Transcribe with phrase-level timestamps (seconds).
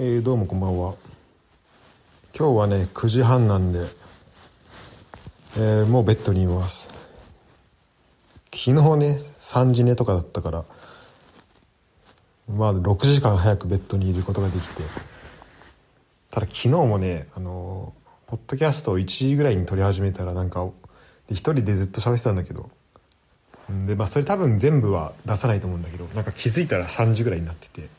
[0.00, 0.94] えー、どうもこんばんは。
[2.32, 3.80] 今日はね9時半なんで、
[5.56, 6.86] えー、もうベッドにいます。
[8.54, 10.64] 昨日ね3時寝とかだったから
[12.48, 14.84] まあ6時間早くベッドにいることができて
[16.30, 20.64] ただ昨日もねあのー、ポッドキャストを1時ぐらいに撮り始めたらなんか
[21.26, 22.70] で一人でずっと喋ってたんだけど
[23.88, 27.97] でまあそれ多分全部は出さないと思うんだけどなんか気づいたら3時ぐらいになってて。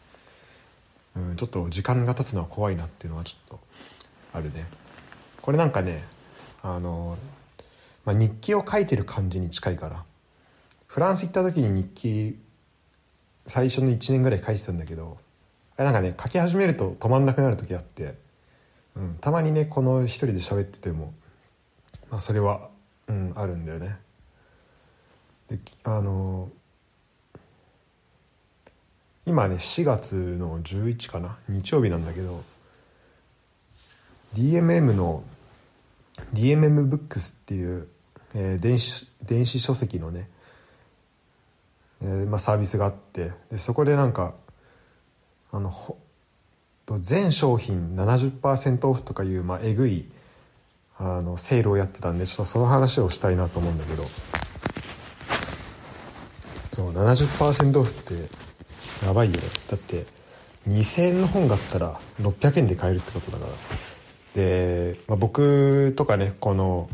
[1.15, 3.59] うんちょっと時間が経つのは怖いなっていうのはちょっと
[4.33, 4.65] あるね。
[5.41, 6.03] これなんかね
[6.61, 7.17] あの、
[8.05, 10.03] まあ、日記を書いてる感じに近いから
[10.87, 12.37] フランス行った時に日記
[13.47, 15.17] 最初の1年ぐらい書いてたんだけど
[15.77, 18.15] なんかね書き始めると止まんなくなる時あって、
[18.95, 21.13] うん、たまにねこの一人で喋ってても、
[22.11, 22.69] まあ、それは、
[23.07, 23.97] うん、あるんだよね。
[25.49, 26.49] であの
[29.29, 31.37] 今ね4月の11かな？
[31.47, 32.43] 日曜日なんだけど
[34.33, 35.23] DMM の
[36.33, 37.87] DMM ブックスっていう、
[38.33, 40.27] えー、電子電子書籍のね、
[42.01, 44.33] えーまあ、サービスがあってでそこでなんか
[45.51, 45.99] あのほ
[46.99, 50.05] 全商品70%オフとかいう、まあ、えぐい
[50.97, 54.05] あのセールをやってたんでちょっとその話をしたいなと思うんだけど。
[56.73, 58.48] そう70%オフって
[59.03, 60.05] やばいよだって
[60.67, 63.51] 2000円の本があったら600円で買えるってことだから。
[64.35, 66.89] で、まあ、僕とかねこの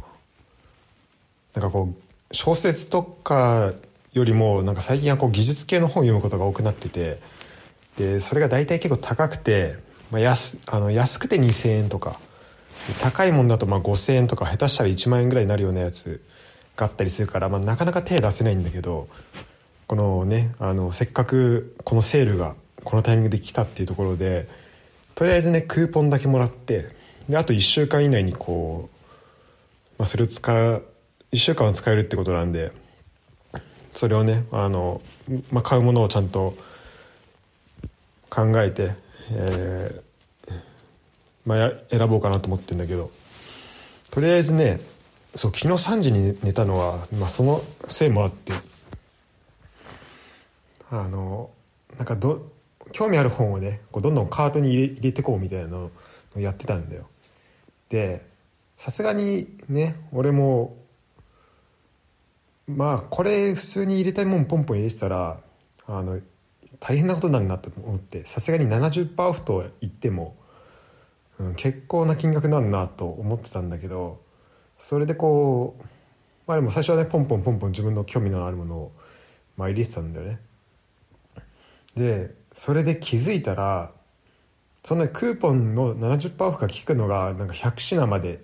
[1.54, 3.74] なんかこう小説とか
[4.14, 7.20] よりもなんか最近はこう技術系の本を読むことが多くなってて
[7.98, 9.78] でそれが大体結構高くて、
[10.12, 12.20] まあ、安あの安くて2000円とか
[13.02, 16.22] 高いもんだとまあ5000円とか下手したら1万円ぐらいになるようなやつ
[16.76, 19.08] があったりするから、まあ、なかなか手出せないんだけど
[19.88, 24.48] このねあのせっかくこのセールがこのタイミングで来たっていうところで
[25.16, 26.90] とりあえずねクーポンだけもらって
[27.30, 30.86] であと1週間以内にこう、まあ、それを使う
[31.32, 32.72] 1週間は使えるってことなんで
[33.94, 35.02] それをねあの、
[35.52, 36.56] まあ、買うものをちゃんと
[38.30, 38.94] 考えて、
[39.32, 40.06] えー
[41.46, 43.12] まあ、選ぼうかなと思ってるんだけど
[44.12, 44.80] とりあえずね
[45.36, 48.54] そう昨日3時に寝たのは、まあ、そのせいもあって
[50.92, 51.50] あの
[51.98, 52.52] なんかど
[52.92, 55.92] 興味ある本をねこうどんどんカートに入れ入れてこうみたいなの
[56.36, 57.08] をやってたんだよ。
[57.90, 58.26] で
[58.78, 60.78] さすがにね俺も
[62.68, 65.40] まあこれ普通に入れたいもんポンポン入れてたら
[65.88, 66.20] あの
[66.80, 70.36] 大変なことになるなと思ってさすがに70%オフと言っても、
[71.40, 74.22] うん、結構な金額になるなと思ってたんだけど
[74.78, 75.84] それでこう
[76.48, 78.92] まあでも最初はねポンポンポンポン自分の興味のあるものを、
[79.58, 80.40] まあ、入れてたんだよね。
[81.96, 83.92] でそれで気づいたら
[84.84, 88.40] そのクーポンの70%オフが効くのがなんか100品までっ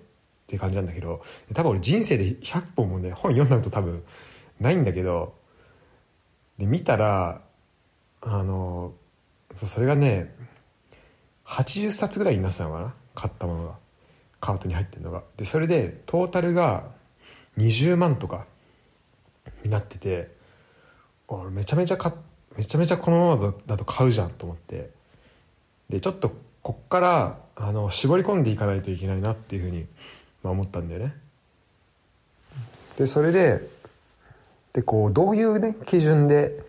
[0.46, 1.22] ていう感じなんだけど
[1.54, 4.02] 多分俺人生で100本もね本読んだこと多分
[4.60, 5.34] ないんだけど
[6.58, 7.42] で見たら
[8.20, 8.92] あの
[9.54, 10.34] それがね
[11.46, 13.82] 80冊ぐらいになってたのかな買ったものが。
[14.42, 15.22] カートに入ってるのが。
[15.36, 16.90] でそれでトータルが
[17.56, 18.46] 20万とか
[19.64, 20.28] になってて
[21.28, 22.20] 俺めちゃめちゃ買って
[22.56, 24.90] めちゃめちゃこのままだと買うじゃんと思って。
[25.88, 26.32] でちょっと
[26.62, 29.86] こっからあの絞り込んでいかないといけないなっていうふうに、
[30.42, 31.14] まあ、思ったんだよね。
[32.96, 33.68] でそれで
[34.72, 36.62] でこうどういうね基準で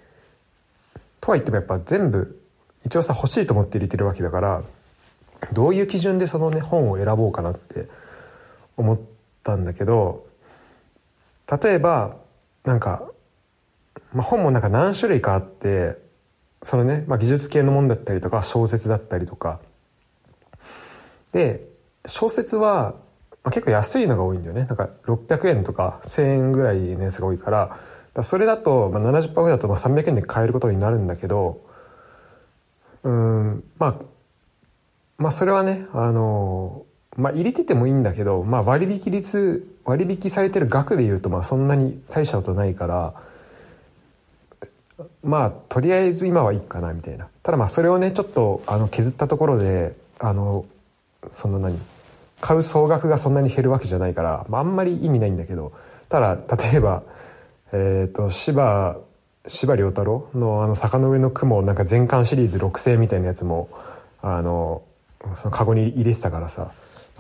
[1.22, 2.42] とは言ってもやっぱ全部
[2.86, 4.64] 一応さ欲しいと思って入れてるわけだから
[5.54, 7.88] どういう基準でそのね本を選ぼうかなって
[8.76, 9.00] 思っ
[9.44, 10.26] たんだけど
[11.64, 12.18] 例えば
[12.66, 13.04] なんか
[14.14, 15.98] まあ、本もなんか何種類かあって
[16.62, 19.60] そのね、まあ、技術系のもんだったりとか小説だったりとか。
[21.32, 21.68] で
[22.06, 22.96] 小説は、
[23.44, 24.66] まあ、結構安いのが多いんだよね。
[24.66, 27.78] なんか600円とか1000円ぐらいのやつが多いから。
[28.22, 31.62] それだと、まあ、70%ぐらいだとまあ300円で買えることになるんだけど
[33.02, 33.96] うんまあ
[35.18, 36.86] まあそれはねあの
[37.18, 43.16] まあ入れててもいいんだけど、まあ、割引率割引されてる額で言うとまあそんなに大したことないから
[45.24, 50.66] まあとりあえず今はいいかなみたいなただまあそれをねちょっとあの削ったところであの
[51.32, 51.80] その何
[52.40, 55.72] 買う総額がそんなに減るわけじゃないから、まあ、あんまり意味ないんだけど
[56.10, 57.04] ただ例えば
[57.72, 58.98] えっ、ー、と柴
[59.48, 63.70] 柴良太郎の「あの坂の上の雲」なんか全巻シリーズ6世みたいなやつも
[64.22, 64.84] あの
[65.34, 66.72] そのカゴに入れてたからさ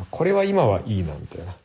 [0.09, 1.55] これは今はいいなみたいな。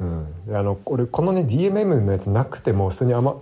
[0.00, 3.36] うん、あの俺このね DMM のやつなくても普通にアマ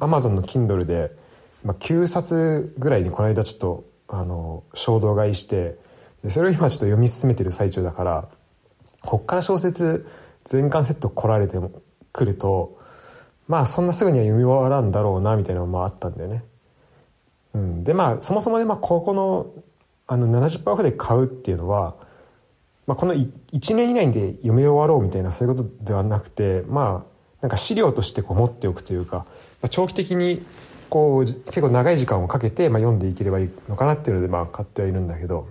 [0.00, 1.16] アマゾンの Kindle で
[1.64, 5.78] まあ、9冊ぐらいにこの間ちょっとあの衝動買いして
[6.22, 8.28] でそれを今ちょっと読み進めてる最中だから
[9.00, 10.06] こっから小説
[10.44, 12.78] 全巻セット来られても来ると
[13.48, 16.44] まあそんなすぐには読み終わらんだろうなみたいなのもあったんだよね。
[17.54, 19.52] うん、でまあそもそもね、まあ、ここの
[20.06, 21.96] あの70%オフで買うっていうのは、
[22.86, 29.24] まあ、この1年以内で読み終わろうみたいなそういうことではなくてまあなんか資料としてこう持っておくというか、ま
[29.62, 30.44] あ、長期的に
[30.90, 35.48] こう結構長い時間をかけて、まあ、読んでいければいいのかなっていうので、まあ、買ってはいるんだけど、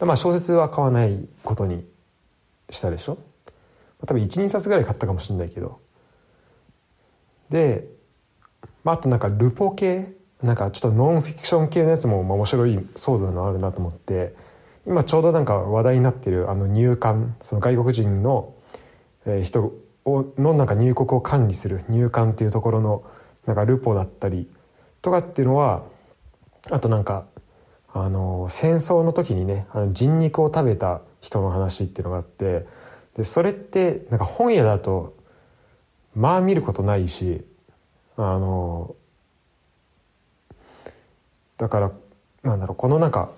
[0.00, 1.86] まあ、小説は買わないことに
[2.70, 3.20] したでしょ、ま
[4.02, 5.80] あ、多分12冊ぐらい買ったかもしれないけど。
[7.50, 7.88] で、
[8.84, 10.16] まあ、あとなんかルポ系？
[10.42, 14.36] なんかちょっとノンフィクション系のやつもまあ面白い騒動のあるなと思って
[14.88, 18.54] 今ちょうどなんか話題になっているあの入管その外国人の
[19.44, 19.74] 人
[20.06, 23.04] をのなんか入国を管理する入管っていうところの
[23.44, 24.48] なんかルポだったり
[25.02, 25.84] とかっていうのは
[26.70, 27.26] あとなんか
[27.92, 32.66] あの戦争の時にねあの人肉を食べた人の話っていうのがあって
[33.14, 35.14] でそれってなんか本屋だと
[36.14, 37.44] まあ見ることないし
[38.16, 38.96] あの
[41.58, 41.92] だから
[42.42, 43.36] なんだろうこのなんか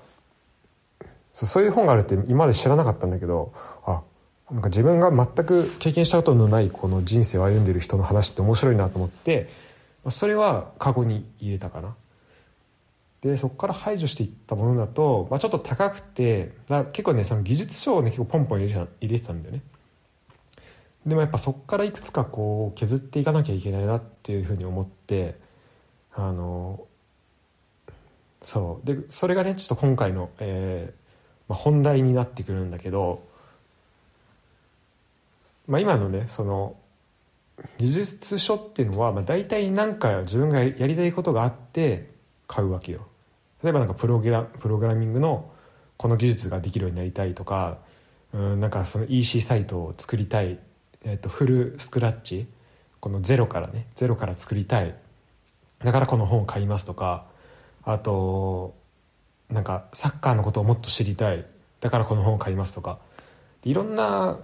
[1.47, 3.53] そういう本があるって今まで知らなかったんだけど
[3.85, 4.03] あ
[4.51, 9.49] なんか自分が全く経験したことのないこの人生を歩んでる人の話って面白いなと思って
[10.09, 11.95] それはカゴに入れたかな。
[13.21, 16.53] でそこから排除していったものだと、まあ、ちょっと高くて
[16.93, 19.63] 結構ねその技術書をね結構ポンポン入れてた入れてたんだよね
[21.05, 25.37] でもやっぱそこからいくつかこう削っていかなきゃいけないなっていうふうに思って
[26.15, 26.87] あの
[28.41, 30.95] そうでそれがねちょっと今回の、え
[31.51, 33.25] まあ、本題になってくるんだけど、
[35.67, 36.77] まあ、今のねその
[37.77, 42.09] 技術書っていうのは、まあ、大体何か自分がやりたいことがあって
[42.47, 43.09] 買うわけよ。
[43.65, 45.51] 例えばなんかプログラプログラミングの
[45.97, 47.79] この技術ができるようになりたいとか
[48.33, 50.57] うんなんかその EC サイトを作りたい、
[51.05, 52.47] えー、とフルスクラッチ
[53.01, 54.95] このゼロからねゼロから作りたい。
[55.81, 57.27] だからこの本を買いますとか
[57.83, 58.77] あと
[59.51, 61.45] なんかサッカーのことをもっと知りたい
[61.81, 62.99] だからこの本を買いますとか
[63.65, 64.39] いろんな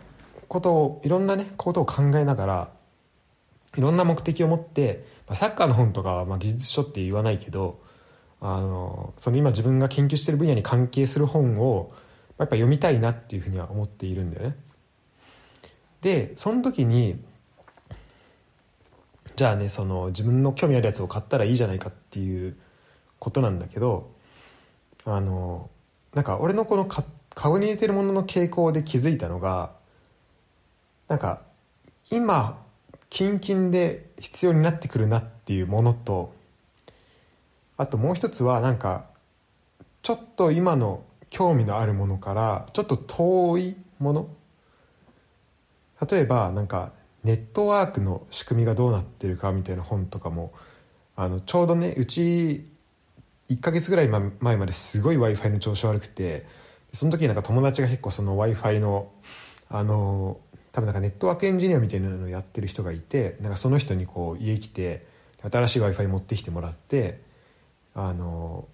[0.49, 2.69] ことをいろんなねことを考えながら
[3.77, 7.81] いろんな目的を持って、まあ、サッカーの本とかはまあ技術書って言わないけど
[8.41, 11.93] あのその今自分が研究してる分野に関係する本を
[12.39, 14.57] やっぱ読みたいなっていうふうには思っているんだよね。
[16.03, 17.19] でその時に
[19.37, 22.57] じゃあねその自分の興味あるやつを買ったらいいじゃないかっていう
[23.19, 24.11] ことなんだけど
[25.07, 25.71] あの
[26.15, 27.05] なんか俺のこのか
[27.35, 29.71] 顔に入れてるものの傾向で気づいたのが
[31.09, 31.43] なんか
[32.11, 32.59] 今
[33.09, 36.35] キンキンで必要になってくるなっていうものと
[37.77, 39.05] あともう一つはなんか
[40.03, 44.29] ちょっと今の興味のあるものからちょっと遠いもの。
[46.11, 46.93] 例えばなんか
[47.25, 50.53] ネットワークの仕組みがどうなってるかみたいな本とかも
[51.17, 52.67] あのちょうどねうち
[53.49, 56.47] 1ヶ月ぐらい前まですごい w i f i の調子悪くて
[56.93, 59.13] その時なんか友達が結構その w i f i の
[59.69, 60.39] あの
[60.73, 65.07] 多分なんかネットワークエンジニアみたいなのをやってる人がいてなんかその人にこう家来て
[65.43, 67.21] 新しい w i f i 持ってきてもらって
[67.95, 68.69] あの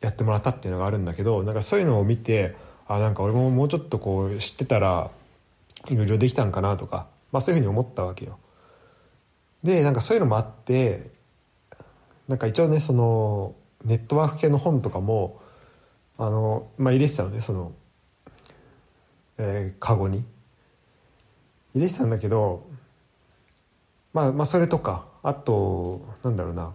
[0.00, 2.54] やってもらったっていうのがあるんだけどなんかそういうのを見て
[2.86, 5.10] あなんか俺ももうちょっとこう知ってたら
[5.88, 8.38] いろいろできたんかなとか、まあ、そういうふうに思ったわけよ。
[9.62, 11.10] でなんかそういうのもあって
[12.28, 13.54] なんか一応ねその
[13.84, 15.40] ネットワーク系の本とかも
[16.16, 17.72] あの、まあ、入れてたのねその、
[19.38, 20.24] えー、カゴに。
[21.74, 22.66] 入れてたんだけど、
[24.12, 26.74] まあ、まあそれとかあとなんだろうな、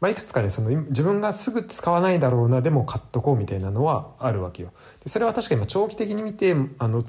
[0.00, 4.72] まあ、いくつかねその自分がすぐ使わないだろうなでも買っとこうみたいなのはあるわけよ。
[5.04, 7.02] でそれは確かに長期的に見てあの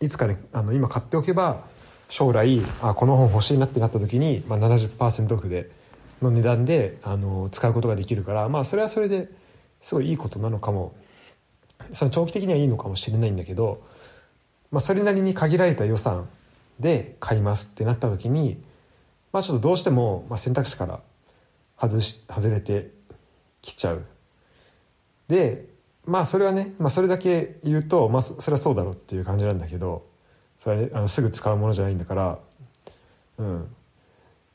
[0.00, 1.64] いつかねあの今買っておけば
[2.08, 5.70] 将来あこの本欲しいなってなった時に、まあ70%オフで
[6.22, 9.28] の値段であの使うことができるからまあそれはそれで
[9.80, 10.94] すごいいいことなのかも。
[11.92, 13.82] その長期的にはいいのかもしれないんだけど、
[14.70, 16.28] まあ、それなりに限られた予算
[16.78, 18.62] で買いますってなった時に、
[19.32, 21.00] まあ、ちょっとどうしても、ま、選択肢から
[21.78, 22.90] 外し外れて
[23.60, 24.04] きちゃう。
[25.28, 25.66] で
[26.04, 30.04] まあそれはね、まあ、それだけ言うと、まあ、それはそうだろうっていう感じなんだけど
[30.58, 32.38] それは、ね、あのすぐ使うものじゃないんだから
[33.38, 33.74] うん。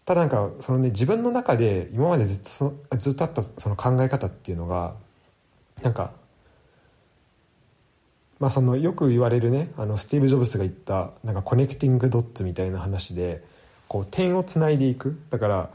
[0.08, 4.96] ただなんかそのね自分の中で今までずっとずっとあったその考え方っていうのが
[5.84, 6.14] なんか
[8.40, 13.44] まあそのよく言われるねあのスティーブ・ジョブズが言ったなんかコネクティング・ドッツみたいな話で
[13.90, 15.20] こう点をつないでいく。
[15.30, 15.70] だから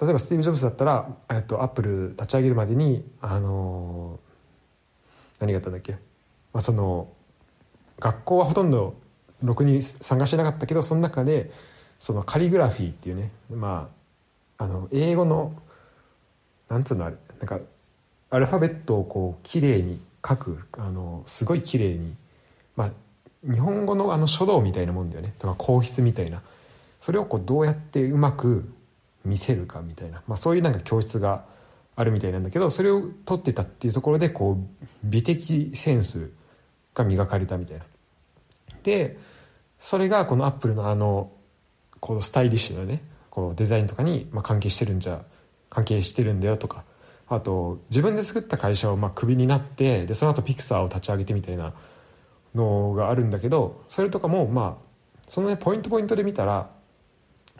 [0.00, 4.18] 例えばスティーブ・ジョブズだったら、えっと、アップル立ち上げるまでにあの
[5.38, 5.98] 何があったんだっけ、ま
[6.54, 7.06] あ、その
[8.00, 8.96] 学校はほとんど
[9.44, 11.52] ろくに参加してなかったけどその中で
[12.02, 13.88] そのカリグラフィーっていうねま
[14.58, 15.54] ああの英語の
[16.68, 17.60] なんつうのあれなんか
[18.28, 22.16] アルファベットをこう綺麗に書くあのすごい綺麗に
[22.74, 22.90] まあ
[23.48, 25.32] 日本語のあの書道みたいなもんだよね。
[25.38, 26.42] とか硬筆みたいな。
[27.00, 28.68] それをこうどうやってうまく
[29.24, 31.44] 見せるかみたいな、まあ、そういうなんか教室が
[31.94, 36.30] あるみたいなんだけどそれを取ってたっていうところでこう美的センス
[36.94, 37.84] が磨かれたみたいな。
[38.82, 39.16] で
[39.78, 41.30] それがこのアップルのあの
[42.02, 45.22] このスタイリッシュなねこのデザインとかにま関係してるんじゃ
[45.70, 46.82] 関係してるんだよとか
[47.28, 51.72] あと自分で作った会社をまクビになってでその後ピクサーを立ち上げてみたいな
[52.56, 56.70] のがあるんだけどそれとかもまあそのねポイントポイントで見たら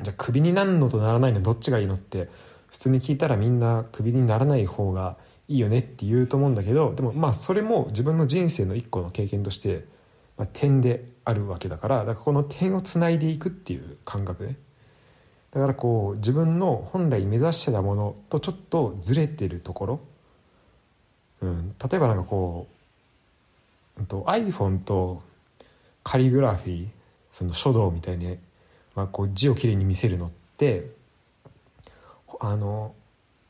[0.03, 2.29] じゃあクビになるのとならないのどっちがいいのって
[2.67, 9.85] 普通に聞いたらみんなクビにならない方がいいよねって言うと思うんだけどでもまあそれも自分の人生の一個の経験として、
[10.37, 14.57] まあ、点であるわけだからだからこの点をつないでいくっていう感覚ね。
[15.53, 20.01] だからこう自分の本来目指してたものとちょっとずれてるところ、
[21.43, 22.67] うん、例えばなんかこ
[23.99, 25.23] う、うん、と iPhone と
[26.03, 26.89] カリグラフィー
[27.33, 28.39] その書道みたいに、
[28.95, 30.87] まあ、こう字をきれいに見せるのって
[32.41, 32.95] あの、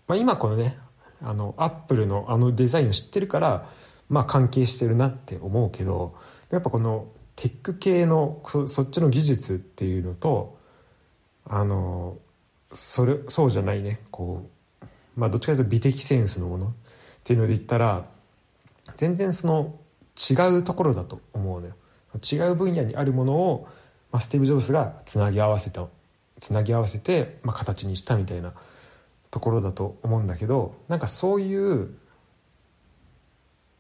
[0.09, 0.79] まあ、今このね
[1.23, 3.69] あのアップルのあのデザインを知ってるから
[4.09, 6.15] まあ関係してるなって思うけど
[6.51, 7.07] やっぱこの
[7.43, 10.57] テック系のそっちの技術っていうのと
[11.45, 12.19] あの
[12.73, 13.99] それそうじゃないね。
[14.13, 14.49] こ
[14.81, 16.71] うまあどっちかというと美的センスのものっ
[17.25, 18.05] ていうので言ったら
[18.97, 19.75] 全然その
[20.17, 21.75] 違うところだと思うのよ。
[22.33, 23.67] 違う分野にあるものを、
[24.13, 25.85] まあ、スティーブ・ジョブズがつなぎ合わせた
[26.39, 28.53] つなぎ合わせて、まあ、形にしたみたいな
[29.33, 31.93] ところだと思うんだけどなんかそういう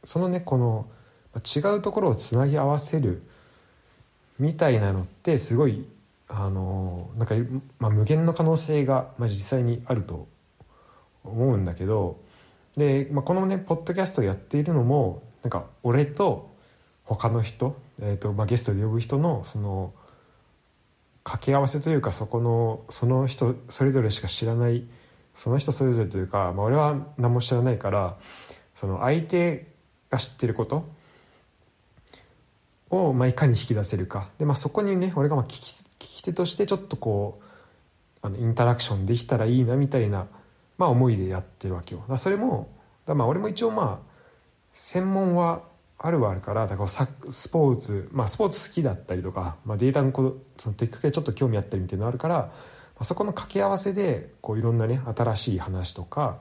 [0.02, 0.88] そのねこの
[1.37, 3.23] 違うところをつなぎ合わせる
[4.39, 5.87] みたいなのってすごい
[6.29, 7.35] あのなんか、
[7.79, 10.27] まあ、無限の可能性が、まあ、実際にあると
[11.25, 12.19] 思うんだけど
[12.77, 16.51] で、まあ、このねポッドキャストやっているのもなんか俺と
[17.05, 19.93] 他の人、えーとまあ、ゲストで呼ぶ人のその
[21.25, 24.85] 掛け合わせというかそこのその人それぞれしか知らない
[25.35, 28.17] その人それぞれというか、まあ、俺は何も知らないから
[28.75, 29.67] その相手
[30.11, 30.89] が知ってること
[32.93, 34.29] を、まあ、いかに引き出せるか。
[34.39, 37.45] で、まあ、そこにね俺がまあ聞き聞き手としてちょっとこう
[38.21, 40.27] あのインタラクションできたらいいなみたいな、
[40.79, 42.05] まあ、思いでやってるわけよ。
[42.09, 42.69] だそれも
[43.07, 44.13] だまあ俺も一応まあ
[44.75, 45.63] 専門は
[45.99, 52.53] あるはあるからだからスポーツまあスポーツ好きだったりとか、まあ、データのこそのテック系ちょっと興味あったりみたいなのあるから
[52.99, 56.39] まそこの掛け合わせでこういろんなね新しい話とか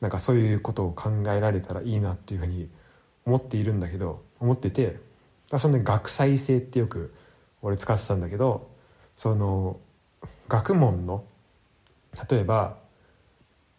[0.00, 2.68] なんかそういうことを考えられたらいいなっていうふうに
[3.26, 4.98] 思っているんだけど思ってて
[5.58, 7.14] その、ね、学際性ってよく
[7.62, 8.70] 俺使ってたんだけど
[9.16, 9.78] その
[10.48, 11.24] 学問の
[12.30, 12.76] 例えば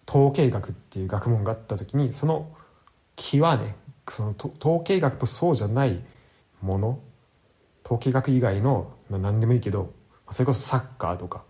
[0.07, 2.47] 統計学っていう学問があった時にその
[3.15, 3.75] 気はね
[4.07, 6.01] その統計学とそうじゃない
[6.61, 6.99] もの
[7.85, 9.93] 統計学以外の何でもいいけど
[10.31, 11.43] それこそサッカーとか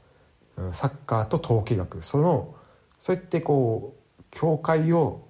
[0.74, 2.56] サッカーと統計学その
[3.00, 5.28] そうやってこう境界を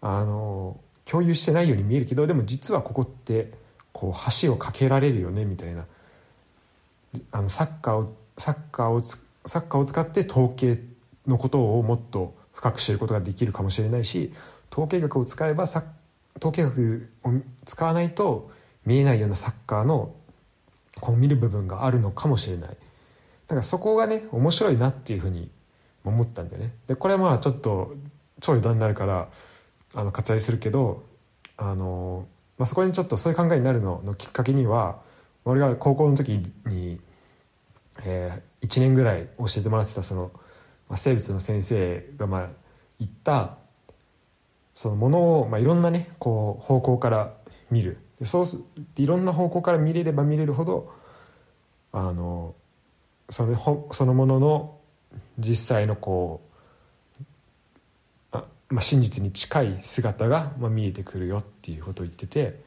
[0.00, 3.52] あの共有してないように見えるけどでも実はここって
[3.92, 5.84] こう橋を架けられるよねみたいな
[7.32, 10.78] あのサッカーをサッカーをサッカーを使って統計
[11.26, 14.32] のことをもっと深く知ることができるかもしれないし
[14.70, 15.82] 統計学を使えば統
[16.52, 17.30] 計学を
[17.64, 18.50] 使わないと
[18.86, 20.14] 見えないようなサッカーの
[21.00, 22.70] こう見る部分があるのかもしれない。
[22.70, 25.50] だからそこがね面白いなっていうふうに
[26.04, 27.94] 思ったんだよねでこれはまあちょっと
[28.40, 29.28] 超余談になるから
[29.94, 31.02] あの割愛するけど
[31.60, 32.26] あの、
[32.60, 35.00] まあ、そこにちょっとそういう考えになるののきっかけには
[35.46, 36.32] 俺が高校の時
[36.66, 37.00] に、
[38.04, 40.30] えー、1年ぐらい教えてもらってたその、
[40.86, 42.48] まあ、生物の先生がまあ
[42.98, 43.56] 言った
[44.74, 47.32] そのものを、まあ、いろんなねこう方向から
[47.70, 47.96] 見る。
[48.26, 48.46] そう
[48.98, 50.92] いろんな方向から見れれば見れるほど
[51.92, 52.54] あの
[53.30, 54.76] そのそのものの
[55.38, 56.49] 実際のこう、
[58.70, 62.60] まあ、真実に近い姿が、まあ、見えてくるよっていうことを言ってて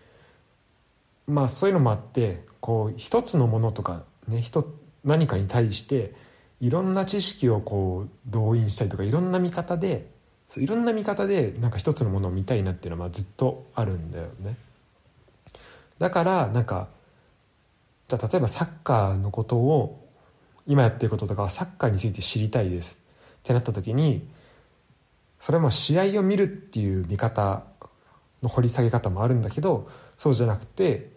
[1.28, 4.70] まあそういうのもあってこう一つのものとかね人
[5.06, 6.14] 何かに対して
[6.60, 10.12] いろんな知識をこう動員したりとかいろんな見方で
[10.58, 14.56] いろんな見方でなんか一つのものを見たいなっていうのはまあずっとあるんだよね。
[16.00, 16.90] だからなんか
[18.08, 20.08] じゃ例えばサッカーのことを
[20.68, 23.00] 今やってることとかサッカーについて知りたいです
[23.40, 24.28] ってなった時に
[25.44, 27.64] それも試合を見るっていう見方
[28.42, 31.12] の掘り下げ方もあるんだけどそうじゃなくて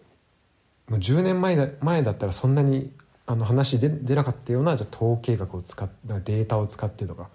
[0.89, 2.91] もう10年前だ前だったらそんなに
[3.25, 7.29] あの話で出なかったようなじゃ統計学を使ってデータを使ってとか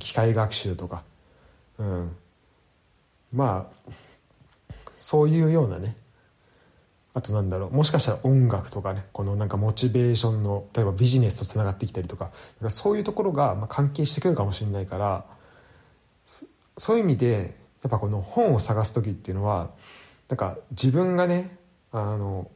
[0.00, 1.04] 機械学習とか、
[1.78, 2.16] うん、
[3.32, 3.92] まあ
[4.96, 5.94] そういうようなね。
[7.16, 15.24] あとなんだろうもしかしたら音楽とかねこのなんかモチベーションの例えばビジネスとつながってきたりとかかそういうところがまあ関係してくるかもしれないから
[16.76, 19.70] そういう意味でやっぱこの本を探す時っていうのは
[20.28, 21.58] なんか自分がね
[21.92, 22.50] あの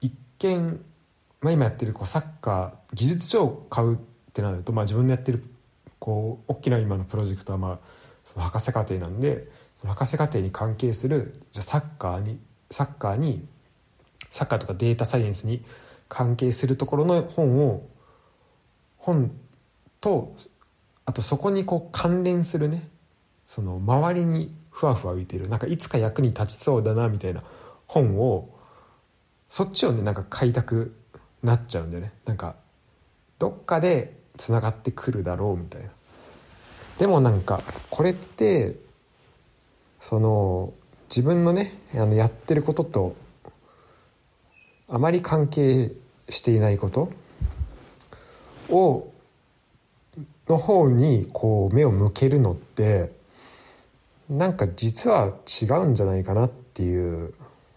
[0.00, 0.80] 一見、
[1.40, 3.98] まあ、今やってるこうサッカー技術書を買うっ
[4.32, 5.44] てなると、まあ、自分のやってる
[5.98, 7.78] こう大きな今のプロジェクトはまあ
[8.24, 9.46] その博士課程なんで
[9.80, 12.38] その博士課程に関係するじゃサッカーに
[12.70, 13.46] サッカーに
[14.30, 15.62] サッカーとかデータサイエンスに
[16.08, 17.86] 関係するところの本を
[18.98, 19.30] 本
[20.00, 20.34] と
[21.04, 22.88] あとそこにこう関連するね
[23.50, 27.42] その周りにふわふわ浮いてるなんかいつか役に立ちそうだなみたいな
[27.88, 28.48] 本を
[29.48, 30.94] そっちをねなんか買いたく
[31.42, 32.12] なっちゃうんだよね。
[32.26, 32.54] なんか
[33.40, 35.88] どっかでつながってくるだろうみたいな。
[36.98, 38.76] でもなんかこれって
[39.98, 40.72] その
[41.08, 43.16] 自分のねあのやってることと
[44.88, 45.90] あまり関係
[46.28, 47.10] していないこと
[48.68, 49.12] を
[50.48, 53.18] の方にこう目を向けるのって
[54.30, 57.34] なんか実は違うんじゃないかなっていう、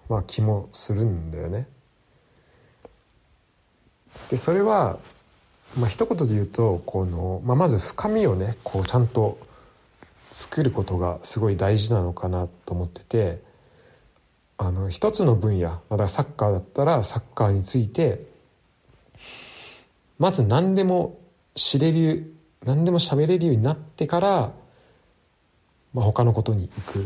[0.08, 1.68] まあ、気もするんだよね。
[4.30, 5.00] でそれは、
[5.78, 9.40] まあ一言で言うとこの、まあ、まず深みをねこうちゃんと
[10.30, 13.54] 作ることがすごい大事なのかなと思ってて。
[14.56, 18.26] あの一つの分野だからサッカーだったらサッカーについて
[20.20, 21.20] まず何でも
[21.56, 22.34] 知れる
[22.64, 24.52] 何でも喋れるようになってから、
[25.94, 27.06] まあ、他のことに行くっ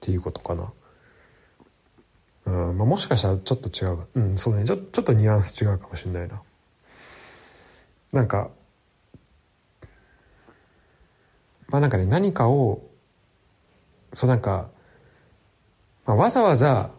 [0.00, 0.72] ていうことかな。
[2.46, 6.40] うんまあ、もしかしたらちょっと違ううんそうねちょちょっとニュアンス違うかもしれないな。
[8.12, 8.50] なんか
[11.68, 12.82] まあなんかね何かを
[14.14, 14.68] そうなんか
[16.06, 16.90] まあ、わざわざ、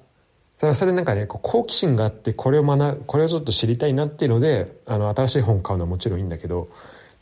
[0.58, 6.68] ただそれなんかね、好奇心があって、これを学これをちょっと知りたいなっていうので、あの、新しい本買うのはもちろんいいんだけど、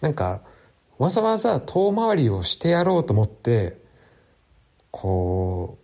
[0.02, 0.41] なんか、
[0.97, 3.77] わざわざ遠回りをしてやろうと思って、
[4.91, 5.77] こ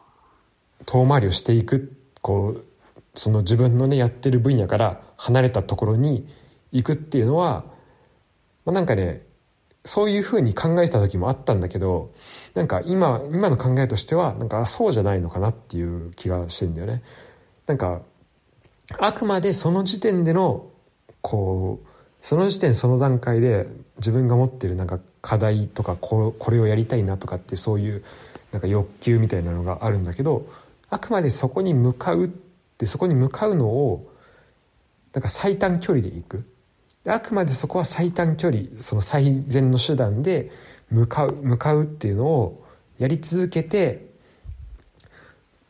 [0.00, 2.64] う、遠回りをしていく、こう、
[3.14, 6.28] その自分のね、やってる分野から離れたところに
[6.72, 7.64] 行くっていうのは、
[8.64, 9.22] まあ、なんかね、
[9.86, 12.12] そういうふうに考えた時もあったんだけど、
[12.54, 17.02] なんか今、今の考えとしては、なんかそうじゃないのかなっていう気がしてんだよね。
[17.66, 18.02] なんか、
[18.98, 20.70] あくまでその時点での、
[21.20, 21.86] こう、
[22.24, 23.66] その時点その段階で
[23.98, 28.02] 自分が持ってるなんか課題とかここれをやりたいなとかってそういう
[28.50, 30.46] なんか欲求みたいなのがあるんだけど
[30.88, 32.28] あくまでそこに向かうっ
[32.78, 34.10] てそこに向かうのを
[35.12, 36.50] なんか最短距離で行く
[37.06, 40.50] あくまでそこは最短距離その最善の手段で
[40.90, 42.64] 向かう向かうっていうのを
[42.98, 44.06] やり続けて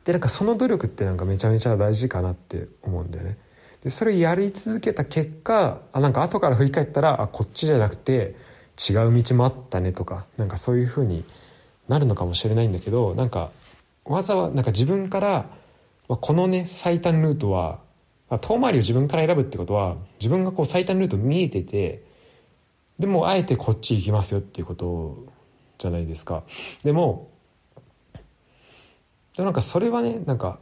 [0.04, 3.38] でなんかその努力ってなんかめちゃめちゃ大事かなって思うんだよね。
[3.84, 8.34] でそれやり続けた結果あなんか後から振り返ったらあこっちじゃなくて
[8.90, 11.22] 違う道もあったねとかなんかそういうふうに
[11.86, 13.50] なるのかもしれないんだけどなんか
[14.04, 15.46] わざわざなんか自分から、
[16.08, 17.80] まあ、このね最短ルートは
[18.40, 22.02] 遠回りを自分から選ぶってことは自分がこう最短ルート見えてて
[22.98, 25.26] でもあえてこっち行きますよっていうこと
[25.76, 26.44] じゃないですか。
[26.84, 27.30] でも
[29.36, 30.58] でなんかそれはねなんか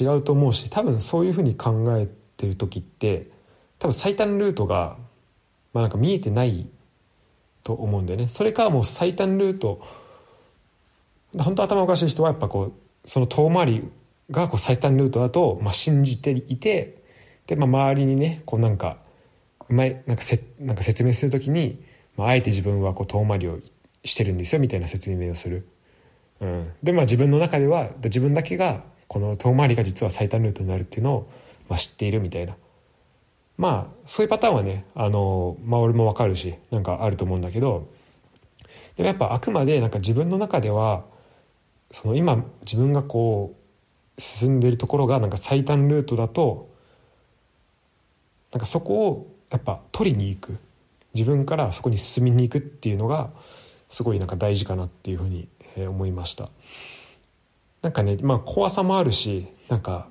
[0.00, 3.28] 違うと思うし多分そういうふうに考えてってる時って
[3.78, 4.96] 多分最短ルートが
[5.72, 6.66] まあなんか見えてない
[7.62, 8.28] と思うんだよね。
[8.28, 9.80] それかもう最短ルート
[11.38, 12.72] 本当頭おかしい人はやっぱこ
[13.04, 13.90] うその遠回り
[14.30, 17.02] がこう最短ルートだと、まあ、信じていて
[17.46, 18.98] で、まあ、周りにねこうなんか
[19.68, 21.82] うまいなんかせなんか説明する時に、
[22.16, 23.58] まあ、あえて自分はこう遠回りを
[24.04, 25.66] してるんですよみたいな説明をする、
[26.40, 31.30] うん、でまあ自分の中では自分だけがこの遠回りが実は最短ルートになるっていうのを、
[31.68, 32.56] まあ、知っているみたいな。
[33.56, 37.88] まあそういうパターンはねあの、まあ、俺もわかるしなんかあると思うんだけど
[38.96, 41.04] でもやっぱあくまでなんか自分の中では
[41.92, 43.54] その今自分がこ
[44.16, 46.68] う進んでいるところがなんか最短ルートだと
[48.50, 50.58] なんかそこをやっぱ取りに行く。
[51.14, 53.30] 自分からそこに進みに行くっていうのが
[53.88, 56.50] すごいなんか大事かなっていうふうに思いました。
[57.82, 60.08] なんかねまあ怖さもあるしなんか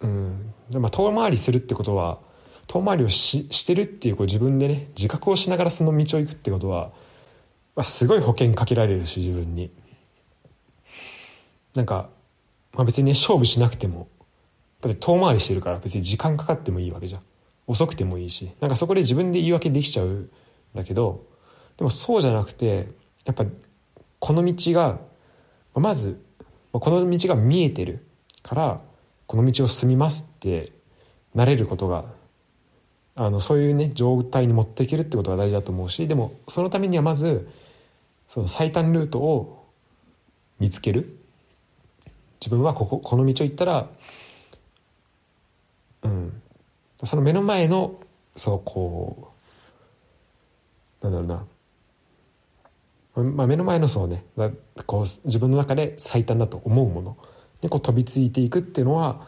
[0.00, 0.54] うん。
[0.72, 2.18] まあ遠回りするってことは
[2.66, 6.90] 遠回りをししてるっていうこう自分でね自覚をしながらその道を行くってことは、
[7.74, 9.70] まあ、すごい保険かけられるし自分に。
[11.74, 12.08] なんか、
[12.72, 14.08] まあ、別にね勝負しなくても
[14.80, 17.22] だって遠回りしてるから別に時間かかってもいいわけじゃん。
[17.66, 20.30] 遅くてもいいしなんかそこで自分で言い訳できちゃうん
[20.74, 21.24] だけど
[21.76, 22.88] でもそうじゃなくて
[23.24, 23.44] やっぱ
[24.18, 24.98] この道が
[25.74, 26.20] まず
[26.72, 28.04] この道が見えてる
[28.42, 28.80] から
[29.26, 30.72] この道を進みますって
[31.34, 32.04] なれることが
[33.14, 37.48] あのそういうね状態に持っていけるってことが大事だと思うしでもそのためにはまず
[38.28, 39.66] その最短ルートを
[40.58, 41.18] 見つける。
[42.40, 43.88] 自分はこここの道を行ったら
[46.02, 46.42] うん。
[47.04, 47.98] その目の前の
[48.36, 49.32] そうこ
[51.02, 51.44] うなんだろ
[53.16, 53.32] うな。
[53.32, 54.24] まあ、目の前のそうね
[54.84, 57.16] こう自分の中で最短だと思うもの。
[57.62, 59.26] にこう飛びついていくっていうのは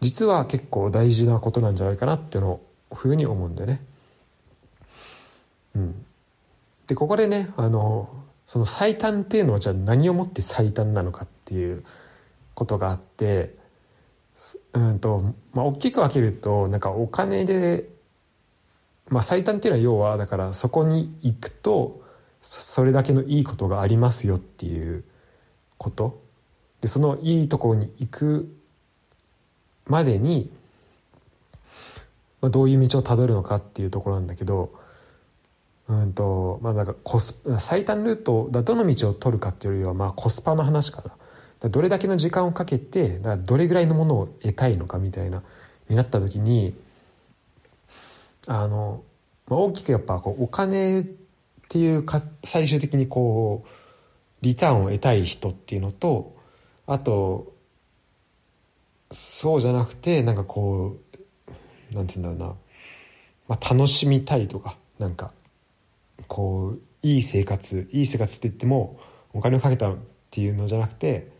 [0.00, 3.82] 実は結構大事なことなんじゃないかなっていうのをふうに思うんだよね。
[5.76, 6.04] うん、
[6.86, 8.08] でここでねあの
[8.44, 11.84] その最短っていうのはじゃあ何をもって最短なのかっていう
[12.54, 13.54] ことがあって
[14.72, 17.88] うんと、まあ、大きく分けるとなんかお金で、
[19.08, 22.02] まあ、最短っていうのは要はだからそこに行くと
[22.40, 25.04] それだけのいいことがありますよっていう
[25.78, 26.19] こと
[26.80, 28.56] でそのいいところに行く
[29.86, 30.50] までに、
[32.40, 34.72] まあ、どういう道をたどるのかっていうところなんだけど
[35.88, 41.10] うんとまあなんかコス最短ルートだどの道を取るかっていうよりはまあコスパの話かな。
[41.68, 45.42] どれだけの時間をかけてだどれぐらいのものを得たいのかみたいな
[45.90, 46.74] になった時に
[48.46, 49.02] あの、
[49.46, 51.04] まあ、大きくやっぱこうお金っ
[51.68, 53.68] ていうか最終的にこう
[54.40, 56.34] リターンを得たい人っていうのと
[56.90, 57.54] あと
[59.12, 60.96] そうじゃなくてなんかこ
[61.92, 62.54] うなんて言うんだろうな、
[63.46, 65.32] まあ、楽しみたいとかなんか
[66.26, 68.98] こういい生活いい生活って言っても
[69.32, 69.96] お金をかけたっ
[70.32, 71.30] ていうのじゃなくて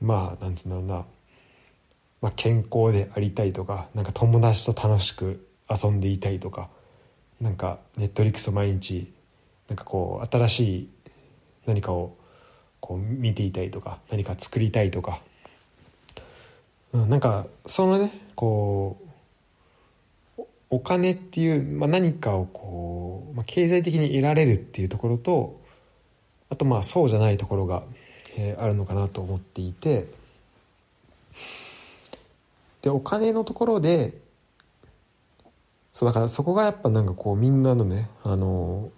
[0.00, 0.94] まあなんつうんだろうな、
[2.22, 6.70] まあ、健康でありたいとかなんか友達と楽しく遊んでいたいとか
[7.38, 9.12] なんかネットリックスを毎日
[9.68, 10.90] なんかこう新しい
[11.66, 12.16] 何かを
[12.80, 15.20] こう見ていたいとか何か作りたいとか、
[16.92, 18.96] うん、なんかそのねこ
[20.38, 25.60] うお金っていう、まあ、何かをこう、まあ、経済的に得られるっていうところと
[26.50, 27.82] あとまあそうじゃないところが、
[28.36, 30.06] えー、あるのかなと思っていて。
[32.82, 34.14] でお金のところで
[35.92, 38.90] そうだからそこがやっぱなんかこうみんなのねあの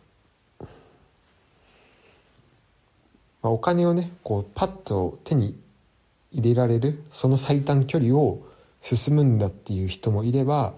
[3.42, 5.59] まあ、お金をねこうパッと手に
[6.33, 8.42] 入れられるその最短距離を
[8.81, 10.74] 進むんだっていう人もいれば、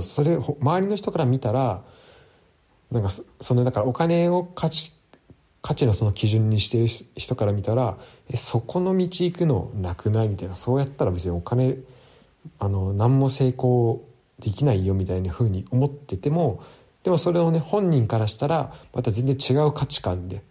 [0.00, 1.82] それ周りの人から見たら
[2.90, 4.92] なんかそのだからお金を価値
[5.62, 7.96] 価値のその基準にしてる人から見たら
[8.30, 11.78] えそこの道行くのなくないみたいなそうやったら別にお金
[12.58, 14.02] あの何も成功
[14.38, 16.62] できないよみたいな風に思ってても
[17.02, 20.42] でもそれをね本人からしたらまた全然違う価値観で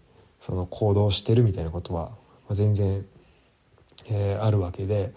[0.44, 2.12] その行動してるみたいなことは
[2.52, 3.06] 全然、
[4.08, 5.14] えー、あるわけで。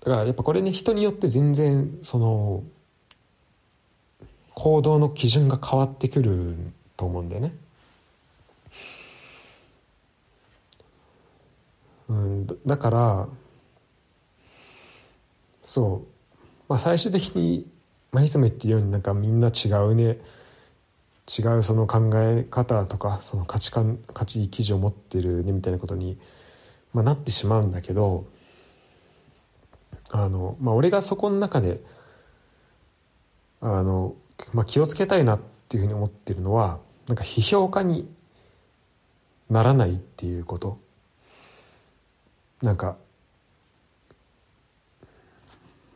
[0.00, 2.64] だからやっぱこれね人によって全然その
[4.54, 6.56] 行動の基準が変わってくる
[6.96, 7.54] と思うんだよね。
[12.08, 13.28] うん、だから
[15.62, 17.66] そう、まあ、最終的に、
[18.12, 20.16] まあ、いつも言ってるようになんかみんな違うね。
[21.28, 26.18] 違うその考え方とかその価値観価値基準を持ってるねみたいなことに、
[26.92, 28.26] まあ、なってしまうんだけど
[30.10, 31.80] あの、まあ、俺がそこの中で
[33.60, 34.16] あの、
[34.52, 38.12] まあ、気をつけたいなっていうふうに思ってるのはなんか批評家に
[39.48, 40.78] ならないっていうこと。
[42.62, 42.96] なんか、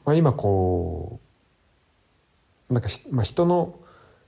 [0.04, 1.20] まあ、今こ
[2.68, 3.78] うなんか、まあ、人の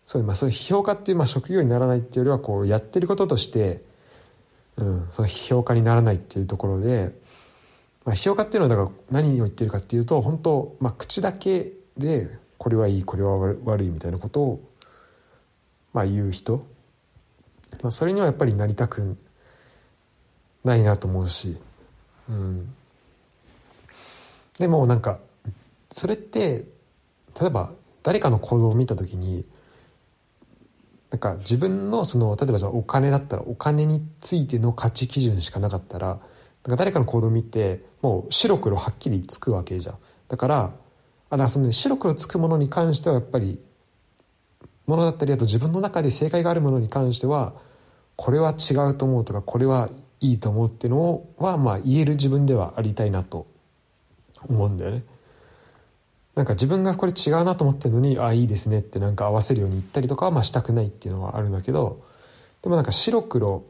[0.08, 3.82] そうまあ、それ批評家っていう、まあ、職業にならないっていうよりはこうやってることとして、
[4.78, 7.12] うん、その批評家にならないっていうところで、
[8.06, 14.60] まあ、批評家っていうのはだから何を言ってるかっていうと本当、まあ、口だけでこれはいいこれは悪いみたいなことを、
[15.92, 16.66] まあ、言う人、
[17.82, 19.18] まあ、それにはやっぱりなりたく
[20.64, 21.58] ないなと思うし、
[22.30, 22.74] うん、
[24.58, 25.18] でもなんか
[25.92, 26.64] それって
[27.38, 29.44] 例えば誰かの行動を見た時に
[31.10, 40.58] なんか自分のその例えばじゃお金だったらお金についての価値基準しかなかったらなんか誰かの行動を見てもう白黒はっきりつくわけじゃんだから
[41.30, 43.58] あだからその、ね、白黒つくものに関してはやっぱり
[44.86, 47.54] ものだったりあと自分の中で正解があるものに関しては
[48.16, 49.90] これは違うと思うとかこれは
[50.20, 53.46] いいと思うっていうのはまあ言える自分ではありたいなと
[54.48, 55.04] 思うんだよね。
[56.38, 62.04] なんか自分がこれ違うなと思ってるのにああいいですねってなんか合わせるように言ったりとかはまあしたくないっていうのはあるんだけど
[62.62, 63.64] でもなんか白黒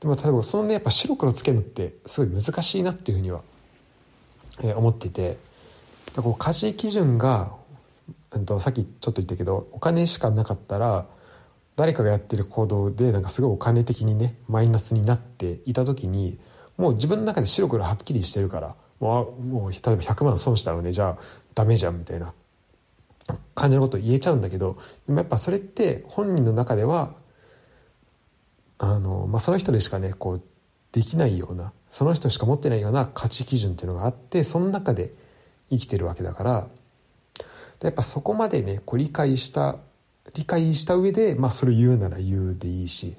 [0.00, 3.42] でも例えばそのねやっぱ白黒つけるのってすごい難しいなっていうふうには、
[4.64, 5.38] えー、思ってて
[6.16, 7.52] こう価値基準が、
[8.34, 11.06] えっと、さっきちょっと言ったけどお金しかなかったら
[11.76, 16.40] 誰かがやってる行動でなんかすごいお金的にねマイナスになっていた時に
[16.76, 22.32] もう自分の中で白黒はっきりしてるからもうもう例えば100万損したのでじゃあダメじゃんみたいな
[23.54, 27.14] 感じのことを言えちゃうんだけどでもやっぱそれって本人の中では
[28.78, 30.42] あの、まあ、その人でしかねこう
[30.92, 35.14] できないようなその人しか持ってないような価値基準っていうのがあってその中で
[35.70, 36.68] 生きてるわけだから
[37.82, 39.78] やっぱそこまでねこう理解した
[40.34, 43.16] 理解した上で、まあ、それ言うなら言うでいいし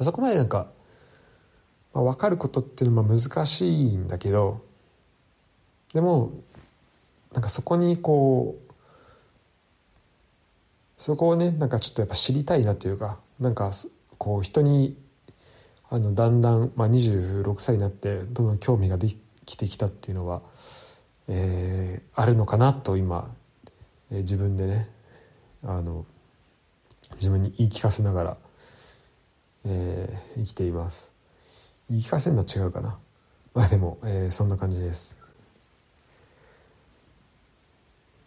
[0.00, 0.70] そこまでなんか、
[1.92, 4.62] まあ、分かることっていうのは難しいんだけど
[5.92, 6.32] でも
[7.34, 8.72] なんかそこにこう
[10.96, 13.72] そこをねなんかちょっとやっぱ知りたいなというかなんか
[14.16, 14.96] こう人に
[15.90, 19.08] あのだんだん、まあ、26歳になってどんどん興味がで
[19.44, 20.42] きてきたっていうのは、
[21.28, 23.28] えー、あるのかなと今、
[24.10, 24.88] えー、自分でね
[25.64, 26.06] あの
[27.16, 28.36] 自分に言い聞かせながら、
[29.66, 31.12] えー、生きています。
[31.90, 32.98] 言い聞かせるのは違うかな。
[33.54, 35.23] まあでも、えー、そんな感じです。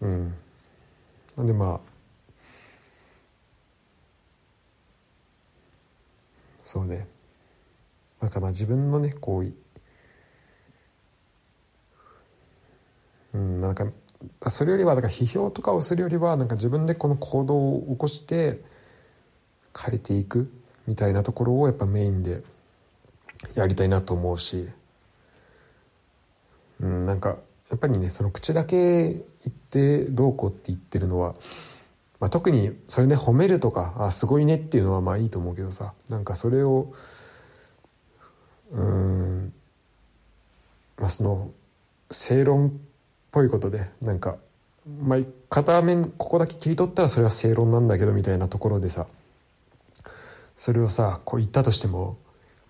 [0.02, 0.34] うん。
[1.36, 1.98] なんでまあ
[6.64, 7.08] そうね。
[8.20, 9.54] なんかまあ自分のね行為。
[13.34, 13.88] うんなんか
[14.50, 18.62] それよりはだから批評とかをするよりはなんか自分でこの行動を起こして
[19.78, 20.52] 変えていく
[20.88, 22.44] みたいなところをやっぱメインで
[23.54, 24.70] やりたいなと思うし、
[26.80, 27.38] うん、なんか
[27.70, 31.36] やっぱりねその口だけ言ってどうこうって言ってるのは、
[32.20, 36.94] まあ、特にそれね褒めるとかあすごいねっていうのはまあいいと思うけどさなんかそれを
[38.72, 39.54] うん
[40.98, 41.52] まあその
[42.12, 42.72] 正論っ
[43.32, 44.38] ぽいことでなんか、
[45.02, 49.08] まあ、片面ここだけ切り取ったらそれは正論なんだけどみたいなところでさ
[50.58, 52.18] それをさこう言ったとしても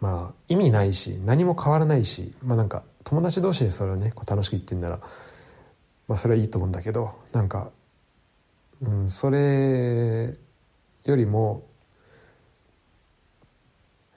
[0.02, 5.00] まあ意味ないし何も変わらないしまあなんか友達同士でそれをねこう楽しく言ってんなら
[6.08, 7.72] まあそれはいいと思うんだけどなんか、
[8.82, 10.36] うん、それ
[11.06, 11.64] よりも、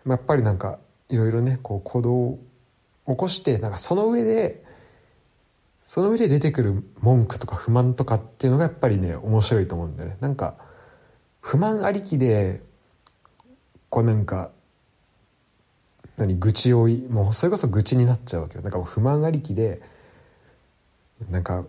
[0.04, 2.38] まあ、やっぱりなんかいろいろねこう行動を
[3.06, 4.64] 起こしてなんかその上で
[5.82, 10.16] その上で出てくる文句とか不満とかっていうのがやっぱりね面白いと思うんだよね。
[10.20, 10.54] なんか
[11.40, 12.62] 不満ありきで
[13.88, 14.50] こうなんか
[16.16, 18.62] 何愚痴をもうそれこそ愚痴になっちゃうわけよ。
[18.62, 19.82] なんかもう不満ありきで
[21.28, 21.64] なんか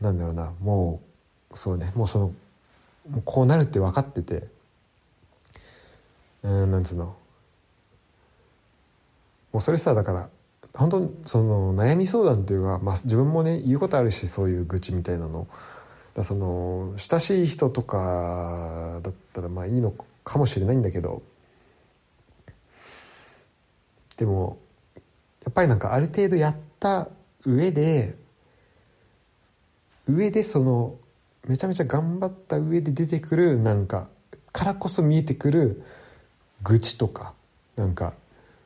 [0.00, 0.52] なんだろうな。
[0.60, 1.00] も
[1.50, 1.92] うそうね。
[1.94, 2.26] もうその
[3.08, 4.48] もうこうなるって分かってて。
[6.42, 7.16] うんなんつうの。
[9.52, 10.30] もうそれさだから
[10.74, 15.46] 本当その悩み相談っていうか、まあ、自分もね言うことあるしそういう愚痴みたいなの。
[16.14, 21.22] だその親しい人とかだったらまあいいのかもしれないんだけど。
[24.16, 24.58] でも
[25.44, 27.08] やっぱりなんかある程度やった
[27.46, 28.14] 上で
[30.08, 30.98] 上でその
[31.46, 34.08] めちゃめちゃ頑張った上で出てくるなんか
[34.52, 35.82] からこそ見えてくる
[36.62, 37.34] 愚痴とか
[37.76, 38.14] なんか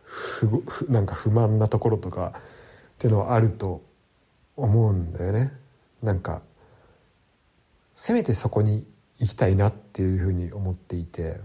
[0.05, 2.40] 不なんか不満なところとかっ
[2.99, 3.83] ていうのはあると
[4.57, 5.53] 思うんだよね。
[6.03, 6.42] なんか
[7.94, 8.87] せめてそこに
[9.18, 11.40] 行きたいなっていうふうに思っていて。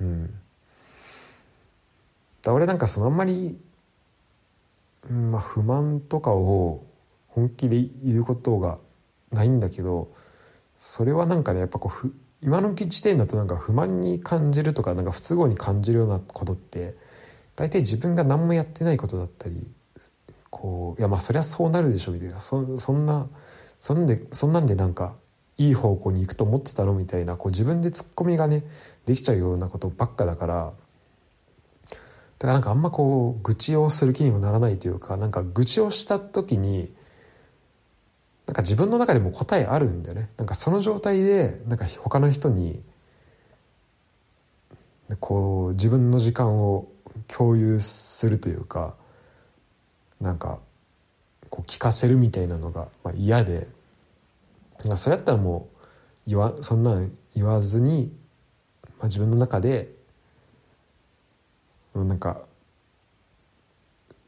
[0.00, 0.34] うん。
[2.42, 3.58] だ俺なんかそのあんまり、
[5.08, 6.84] うんまあ、不満とかを
[7.34, 8.78] 本気で言うことが
[9.32, 10.12] ないんだけど
[10.78, 16.94] それはなんかねやっぱこうふ今の時点だとなんか不満に感じるとかなんか不都合に感じるようなことって
[17.56, 19.66] 大体自分が何もやってないことだったり
[20.50, 23.28] こういやまあそりゃそうなるでしょみたいなそそんな
[23.80, 25.14] そんでそんなんでなんか
[25.56, 28.64] いい方向に行くと思ってたのみたいなこう自分でツッコミがね
[29.06, 30.72] できちゃうようなことばっかだから
[32.38, 36.92] だからなんかあんまこう愚痴をする気にもならないというかなんか愚痴をした時に
[38.46, 40.28] なんか自分の中でも答えあるんだよね。
[40.36, 42.82] なんかその状態でなんか他の人に
[45.20, 46.88] こう自分の時間を
[47.28, 48.94] 共有するというか
[50.20, 50.60] なんか
[51.50, 53.66] こう聞かせるみたいなのがまあ嫌で。
[54.84, 55.68] なんそれやったらも
[56.26, 58.12] う言わそんなん言わずに
[59.04, 59.92] まあ、自分の中で
[61.94, 62.40] なんか、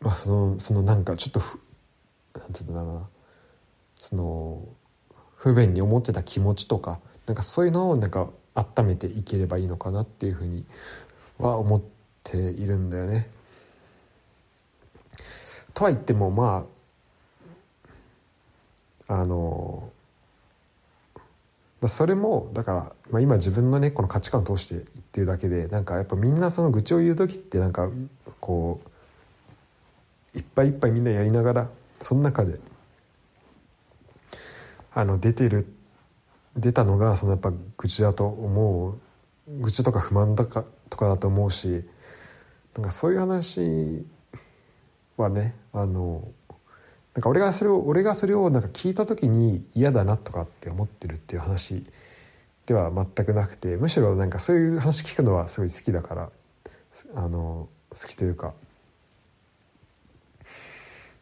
[0.00, 1.58] まあ、そのそのなんかちょっとふ
[2.34, 3.08] なんて言うんだろうな。
[3.96, 4.62] その
[5.36, 10.64] 不便に思ってた気持ちとかなんかそういうのをなんか温めていければいいのかなっていうふうに
[11.38, 11.82] は思っ
[12.24, 13.28] ているんだよね。
[15.74, 16.66] とは言ってもま
[19.08, 19.90] ああの
[21.86, 27.90] それもだから、まあ、今自分のねこの価値観を通して言ってるだけでなんかやっぱみんなその愚痴を言う時ってなんか
[28.40, 28.80] こ
[30.34, 31.68] ういっぱいいっぱいみんなやりながら
[32.00, 32.58] その中で
[34.96, 35.66] あの出てる
[36.56, 38.98] 出たのがそのやっぱ愚痴だと思う。
[39.60, 41.86] 愚痴とか不満とかとかだと思うし
[42.74, 44.04] なんかそういう話
[45.16, 46.26] はねあの
[47.14, 51.84] なんか俺がそれを俺がそれをなんか聞いた時に嫌だなとかって思ってるっていう話
[52.64, 56.30] では全くなくてむしろなんかそういう話聞くのはすごい好きだから
[57.14, 58.52] あの好きというか、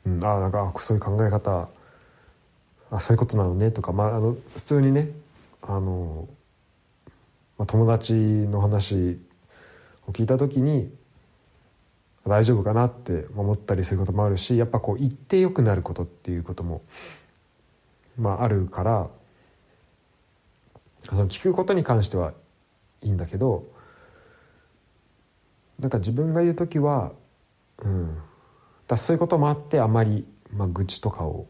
[0.06, 1.68] うん、ああなんかそういう考え方
[2.90, 5.10] あそういうことなのねとか、まあ、あの普通にね
[5.62, 6.28] あの、
[7.58, 9.18] まあ、友達の話
[10.06, 10.92] を聞いた時に
[12.26, 16.82] 大丈夫かなって思ったりすることもあるしやっぱこう言ってよくなることっていうことも、
[18.18, 19.10] まあ、あるから
[21.02, 22.32] その聞くことに関しては
[23.02, 23.66] いいんだけど
[25.78, 27.12] なんか自分が言う時は、
[27.82, 28.16] うん、
[28.86, 31.46] だそういうこともあってあまり、まあ、愚痴とかを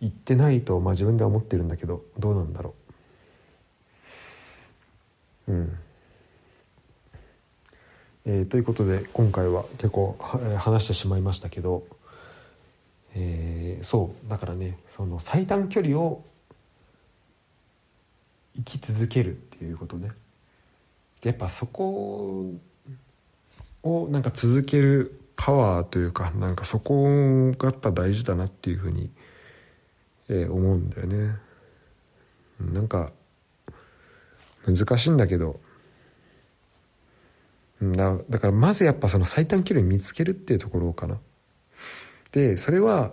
[0.00, 2.74] 言ってないと、まあ、自分では思ってるんだけどどうなんだろ
[5.48, 5.52] う。
[5.52, 5.78] うん
[8.26, 10.16] えー、ということで今回は結構
[10.58, 11.84] 話してしまいましたけど、
[13.14, 16.24] えー、そうだからねその最短距離を
[18.56, 20.10] 生き続けるっていうことね
[21.22, 22.52] やっぱそこ
[23.82, 27.04] をなんか続けるパワーというかなんかそこ
[27.52, 29.10] がやっぱ大事だなっていうふうに、
[30.30, 31.36] えー、思うんだよね
[32.60, 33.12] なんか
[34.66, 35.60] 難しいんだけど
[37.82, 41.18] だだからまずやっぱその最短距離見つけるっていうところかな。
[42.32, 43.12] で、それは、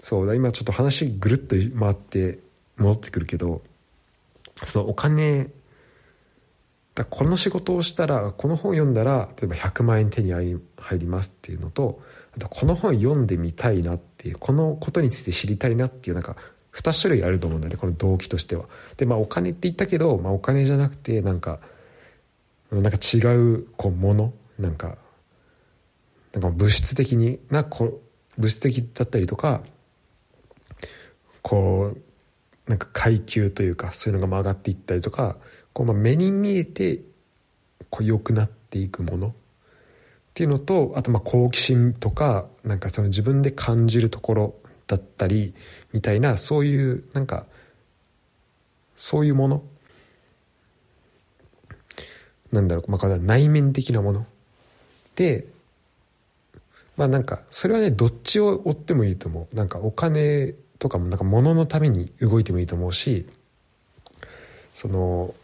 [0.00, 2.38] そうだ、今ちょっと話ぐるっと回って
[2.76, 3.62] 戻ってくるけど、
[4.64, 5.50] そのお金、
[6.94, 10.60] だこの仕事をしたら、この本読んだら、例えば100万円手に入
[10.98, 12.00] りますっていうのと、
[12.36, 16.36] あとこの本読んでみたいなっていう、このことについて知りたいなっていう、なんか、
[16.72, 18.66] 2種類あると思うんだね、この動機としては。
[18.96, 21.60] で、まあお金って言ったけど、まあお金じゃなくて、なんか、
[22.70, 24.96] なんか違うこうものなんか
[26.32, 28.00] なんか物質的になこ
[28.36, 29.62] 物質的だったりとか
[31.42, 32.00] こう
[32.68, 35.36] なんか階級というかそういうのが曲がっていったりとか
[35.72, 37.00] こうまあ目に見えて
[37.88, 39.34] こう良くなっていくもの
[40.36, 44.54] っていうのとあとまあ好奇心とかなんかその自分で感じるところ
[44.86, 45.54] だったり
[45.94, 47.46] みたいなそういうなんか
[48.96, 49.62] そういうもの
[52.52, 54.26] なんだろう、まあ、内面的なもの。
[55.14, 55.46] で、
[56.96, 59.56] まあなんか、それはね、どっちを追ってもいいと思う。
[59.56, 63.26] なんかお金とかもなんか物のために動いてもいいと思うし、
[64.74, 65.34] その、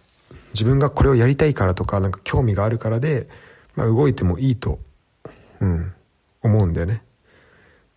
[0.55, 3.27] 自分がこれをやりたいからとか、なんか興味があるからで、
[3.75, 4.79] まあ動いてもいいと、
[5.61, 5.93] うん、
[6.43, 7.03] 思うんだよね。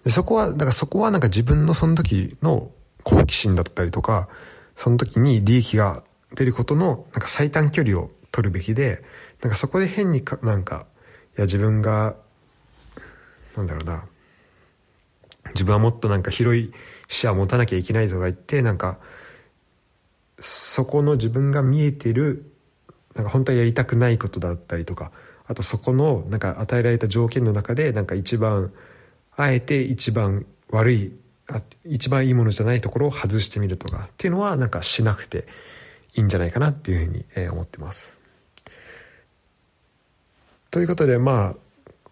[0.04, 2.72] でそこは、だからそこはなんか自分のその時の
[3.04, 4.30] 好奇心だったりとか、
[4.76, 6.04] その時に利益が
[6.36, 9.04] 出ることのなんか最短距離を取るべきで、
[9.42, 10.86] なんかそこで変にか、なんか、
[11.38, 12.16] いや自分が、
[13.58, 14.06] なんだろうな、
[15.54, 16.72] 自分はもっとなんか広い
[17.08, 19.00] 視野を持たなきゃいけないとか言って、なんか、
[20.40, 22.52] そこの自分が見えてる、
[23.16, 25.12] なんか本当はやりたくないことだったりとか、
[25.48, 28.72] あとそこのなんか与えられた条件の中でなんか一番、
[29.38, 31.12] あえて一番悪い、
[31.48, 35.46] あ一番いいものじゃないところを外してみるとかっていうのはなんかしなくて
[36.16, 38.18] いいんじゃないかなっていうふうに、え思ってます。
[40.72, 41.56] ということでまあ、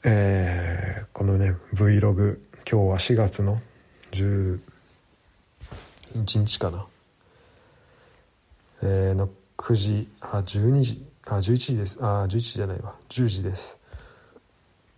[0.05, 2.37] えー、このね Vlog
[2.69, 3.61] 今日は4月の
[4.11, 4.59] 11
[6.23, 6.85] 日かな、
[8.83, 11.97] えー、の9時あ12時あ11時です。
[12.01, 12.95] あ11時じゃないわ。
[13.09, 13.77] 10時です。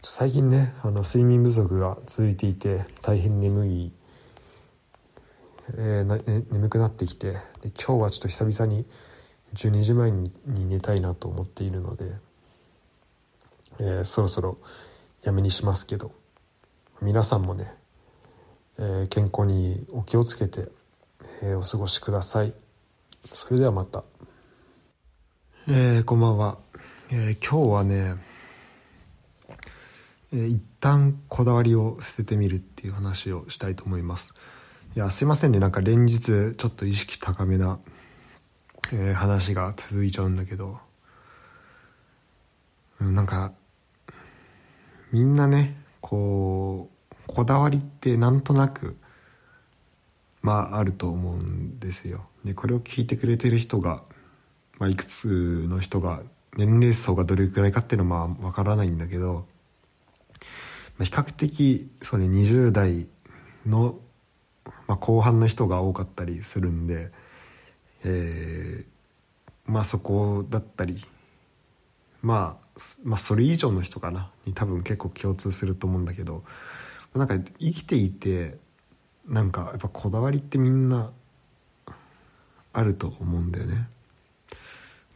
[0.02, 3.92] 最近ねあの睡眠不足が続いていて大変眠い、
[5.78, 8.86] えーなね、眠くなってきてで今日はちょっと久々に
[9.56, 12.06] 12時前に寝たいなと思っているので
[13.80, 14.58] えー、そろそろ
[15.24, 16.12] やめにしますけど
[17.02, 17.74] 皆さんもね、
[18.78, 20.70] えー、健康にお気をつけて、
[21.44, 22.54] えー、お過ごしください。
[23.24, 24.04] それではまた、
[25.68, 26.60] えー、こんばんは。
[27.10, 28.24] えー、今日はね、
[30.32, 34.36] えー、一旦こだわりを捨ててみるっていう話をしたいと思います。
[34.96, 35.58] いやすいませんね。
[35.58, 37.80] なんか連日ちょっと意識高めな、
[38.94, 40.78] えー、話が続いちゃうんだけど、
[43.02, 43.52] うん、なんか
[45.12, 48.98] みんなねこうこだわりってなんとなく
[50.44, 52.28] まああると思うんですよ。
[52.44, 54.04] でこれを聞いてくれてる人が、
[54.78, 56.22] まあ、いくつの人が
[56.58, 59.46] 年齢層がどれくらいかっていうのはまあわからないんだけど、
[60.98, 63.08] まあ、比較的そうね20代
[63.66, 63.96] の、
[64.88, 67.12] まあ、後半の人が多かったりするんで、
[68.04, 71.04] えー、まあそこだったり、
[72.22, 76.44] まあ、まあそれ以上の人かなに多分結構共通すると思うんだけど
[77.14, 78.58] なんか生きていて
[79.28, 81.12] なんかやっぱこだわりってみんな
[82.74, 83.88] あると思うんだよね。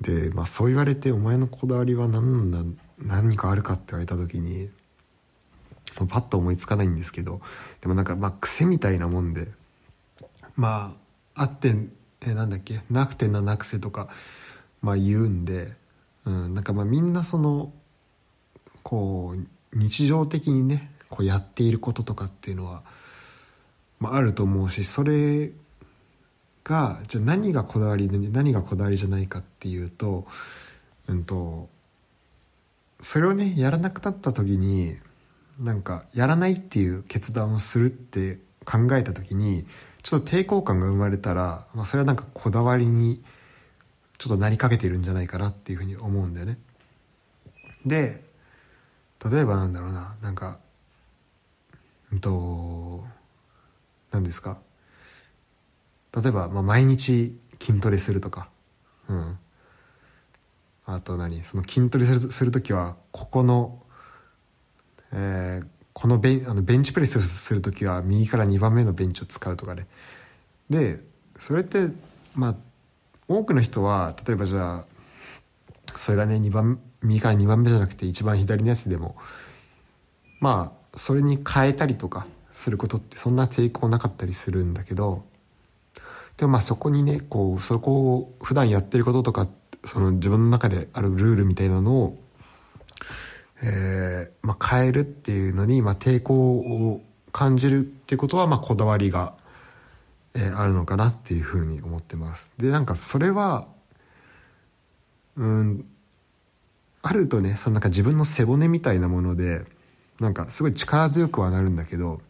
[0.02, 2.64] で、まあ、そう言われて「お前のこだわりは何な
[3.00, 4.70] 何かあるか?」って言われた時に
[6.08, 7.42] パッと思いつかないんですけど
[7.82, 9.48] でもなんかまあ癖みたいなもんで
[10.56, 10.96] ま
[11.36, 11.76] ああって
[12.22, 14.10] えなんだっけなくてななくせとか、
[14.82, 15.74] まあ、言うんで、
[16.26, 17.72] うん、なんかまあみんなその
[18.84, 22.84] こう日常的にねこうやっていることとかっていうのは、
[24.00, 25.52] まあ、あると思うしそれ
[26.70, 30.28] がじゃあ何がこだわり何がこだわりじゃないかっていうと,、
[31.08, 31.68] うんと、
[33.02, 34.96] それをねやらなくなった時に
[35.60, 39.66] なんかやらないっていう決断をするって考えた時に
[40.04, 43.22] ちょっと抵抗感が生まれたら、まあ、それはなんかこだわりに
[44.20, 46.58] ちょっとなりかけているんじゃないかなっていうふうに思うんだよね。
[47.86, 48.24] で
[49.30, 50.60] 例えばなんだろうななんか
[52.12, 53.04] うんと
[54.12, 54.60] 何ですか？
[56.16, 58.50] 例えば、まあ、毎日筋トレするとか、
[59.08, 59.38] うん。
[60.86, 61.44] あと何？
[61.44, 63.84] その筋トレするする時は、ここの、
[65.12, 69.86] えー、このベンあのベンチプレスする時は右から2番目のベンチを使うとかね。
[70.70, 71.00] で、
[71.38, 71.90] それって、
[72.34, 72.56] まあ、
[73.28, 74.86] 多くの人は、例えばじゃあ、
[75.96, 79.16] それがね、2番、右から2番目じゃなくて一番左のやつでも、
[80.40, 85.24] まあ、それに変えたりとかすることってそんな抵抗なかったりするんだけど、
[86.40, 89.48] でもまあそこにねこうそこを普段やってることとか
[89.84, 92.18] その自分の中であるルールみたいなのを、
[93.62, 97.02] えーまあ、変えるっていうのに、まあ、抵抗を
[97.34, 99.34] 感じるっていうことは、まあ、こだわりが、
[100.34, 102.54] えー、あるのかなっていうふうに思ってます。
[102.58, 103.68] でなんかそれは
[105.36, 105.86] うん
[107.02, 109.66] あるとねそのなんか自分の背骨みたいなもので
[110.22, 112.22] なんかすごい力強くはなるんだけど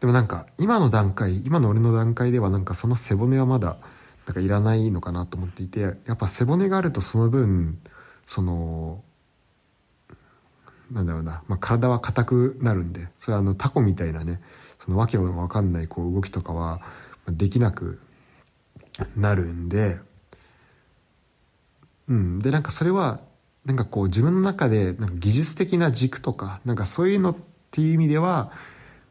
[0.00, 3.76] でもなんか今の段階今の俺の段階ではなんかその背骨はまだ
[4.26, 7.78] なんかいらないのかなと思っていてやっぱ背骨があるとその分
[8.26, 9.02] その
[10.90, 14.40] なんだろうな、まあ、体は硬くなるんでそれはあのタコみたいなね
[14.78, 16.80] そのわけのわかんないこう動きとかは
[17.28, 17.98] できなく
[19.16, 19.98] なるんで
[22.08, 22.38] うん。
[22.38, 23.20] でなんかそれは
[23.64, 27.36] なんかこう自分の中でなんか技術的な軸とかなんかそういうのっ
[27.70, 28.52] ていう意味では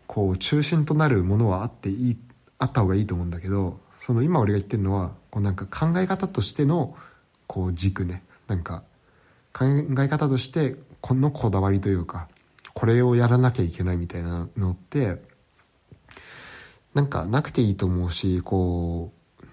[0.08, 2.18] こう中心となるものはあっていい
[2.58, 6.95] あった方がいいと思うんだけどその今俺が言ってるのはこうなんか考え方としての
[7.47, 8.84] こう軸ねなんか
[9.53, 9.66] 考
[9.99, 12.28] え方としてこのこだわりというか
[12.74, 15.22] これをやらなきゃいけないみたいなのって
[16.93, 19.12] なんかなくていいと思うしこ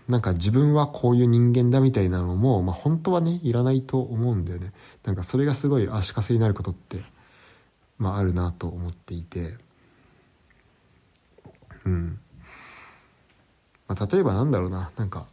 [0.08, 4.72] うなんか自分はこういう人間だみたいなのも、まあ、本当はねいらないと思うんだよね
[5.04, 6.98] なんかそれがすごい足かせになることって、
[7.98, 9.54] まあ、あるなと思っていて。
[11.86, 12.18] うん、
[13.88, 14.90] まあ、例えばなんだろうな。
[14.96, 15.26] なんか、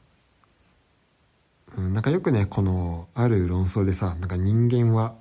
[1.77, 5.13] うん、なんかよくねこのある論争でさなんか人間は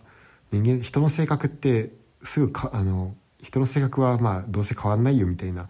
[0.51, 1.91] 人間人の性格って
[2.23, 5.69] すぐかあの人の性格はまあどうせ変わんないよみたいな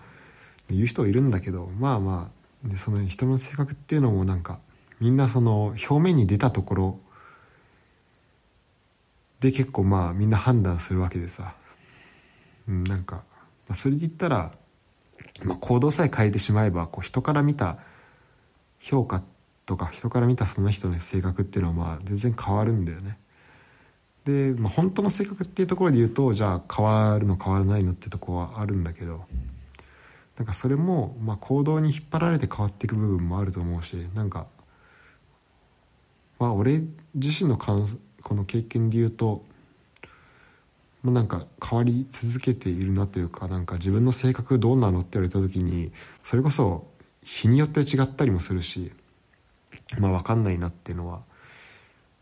[0.70, 2.30] 言う人いるんだけどまあま
[2.64, 4.58] あでその人の性格っていうのもなんか
[5.00, 7.00] みんなその表面に出たところ
[9.40, 11.54] で結構まあみんな判断するわけでさ、
[12.68, 13.16] うん、なんか
[13.68, 14.52] まあそれで言ったら
[15.44, 17.78] まあ、行動さえ変えてしまえばこう人から見た
[18.80, 19.22] 評価
[19.66, 23.18] とか人から見たその人の性格っていうのはまあ全然変わるんだよね。
[24.24, 29.24] で、まあ、本当の性格っていうところで言うとじゃあ変わるの変わらないのってとこはあるんだけど
[30.36, 34.46] なんかそれもまあ行動に引っ張られて変わっていく部分もあると思うしなんか
[36.38, 36.82] まあ俺
[37.14, 39.44] 自身のこの経験で言うと
[41.08, 45.90] まあ、なんか変わり続けているなというかなんか自分の性格どうなのって言われた時に
[46.22, 46.86] それこそ
[47.22, 48.92] 日によって違ったりもするし
[49.98, 51.22] まあ分かんないなっていうのは、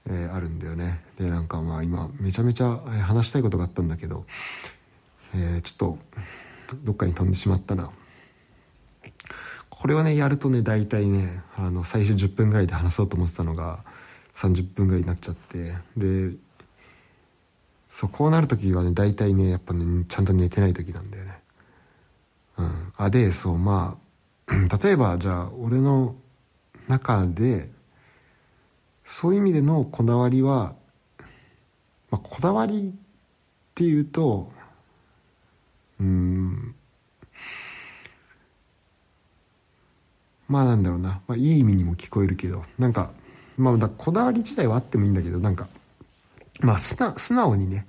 [0.09, 1.01] えー、あるんだよね。
[1.19, 4.25] でなんかまあ今めちゃめちゃ話したいことがあったんだけど、
[5.35, 5.99] えー、ちょっ
[6.71, 7.91] とどっかに飛んでしまったな。
[9.69, 13.81] これをねやるとね大体ねあの最初10分ぐらいで話そうと思ってたのが
[14.35, 16.31] 30分ぐらいになっちゃってで
[17.97, 21.39] そうこうなる時はね大体ねやっぱねちゃんと寝てない時なんだよね。
[22.59, 22.93] うん。
[22.95, 23.97] あでそうま
[24.47, 26.15] あ例えばじゃあ俺の
[26.89, 27.71] 中で
[29.03, 30.75] そういう意味でのこだわりは、
[32.11, 32.93] まあ、こだわりっ
[33.75, 34.53] ていうと
[35.99, 36.75] うん
[40.49, 43.11] まあなんだろうな、まあ、いい意味にも聞こえるけどなんか
[43.57, 45.67] まあこだわり自体はあってもいいんだけどなんか
[46.61, 47.87] まあ素直にね、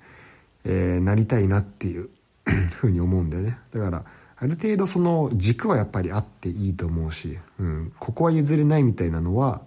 [0.66, 2.10] えー、なりたいなっていう
[2.80, 3.58] ふうに思うんだよね。
[3.74, 4.04] だから
[4.40, 9.62] ある程度その軸はやっぱりあっていいと思うし、うん、ここは譲れないみたいなのは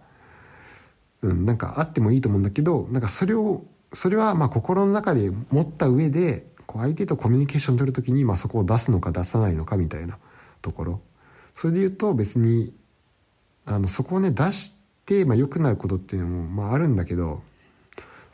[1.23, 10.19] うん、なんかあってもいいと思うんだけどなんかそれをそれはまあ心の中で持った上でこう相手とコミュニケーション取る時にまあそこを出すのか出さないのかみたいな
[10.63, 11.01] ところ。
[11.53, 12.73] それで言うと別に
[13.67, 14.75] あのそこをね出し
[15.05, 17.43] てまあ良くなることっていうのもまああるんだけど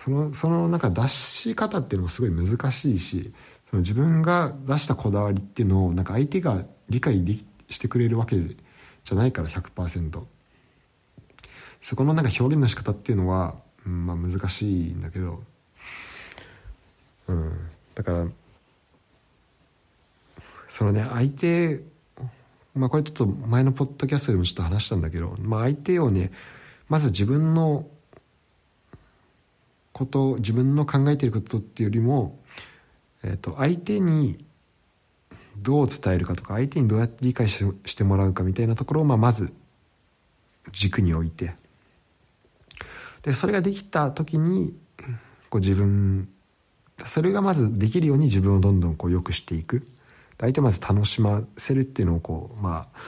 [0.07, 3.33] そのそのなんか出し方っていうのもすごい難しいし
[3.69, 10.23] その自分が出したこだわりっていうのをなんか相手が理解できしてくれるわけじゃないから100%。
[11.83, 15.43] そこのなんか表現の仕方っていうのは、うん、まあ難しいんだけど、
[17.27, 17.59] うん、
[17.97, 18.27] だから
[20.69, 21.83] そのね相手
[22.77, 26.31] まあこれちょっと前のポッドキャストでもちょっと話したんだけど、まあ、相手をね
[26.89, 27.87] まず自分の
[29.97, 32.39] こと自分の考えていることっていうよりも、
[33.25, 34.45] えー、と相手に
[35.57, 39.55] どう伝えるかとか相手にどうやって理解してもらうかみたいなところを、まあ、まず
[40.71, 41.55] 軸に置いて。
[43.23, 44.77] でそれができた時に
[45.49, 46.29] こう自分
[47.07, 49.89] それがまずできるように自分をどんどんこう良くしていく。
[50.39, 52.99] 相手をまず楽しませるっていうのをこうまあ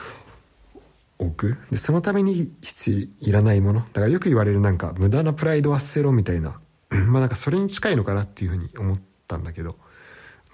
[1.18, 1.58] 置く。
[1.70, 3.80] でそのために必要いらないもの。
[3.80, 6.58] だからよく言われるなんか無駄なプライドは捨てろみたいな
[6.90, 9.76] まあなんかそれに近いのかなっていうふうに思ったんだけど。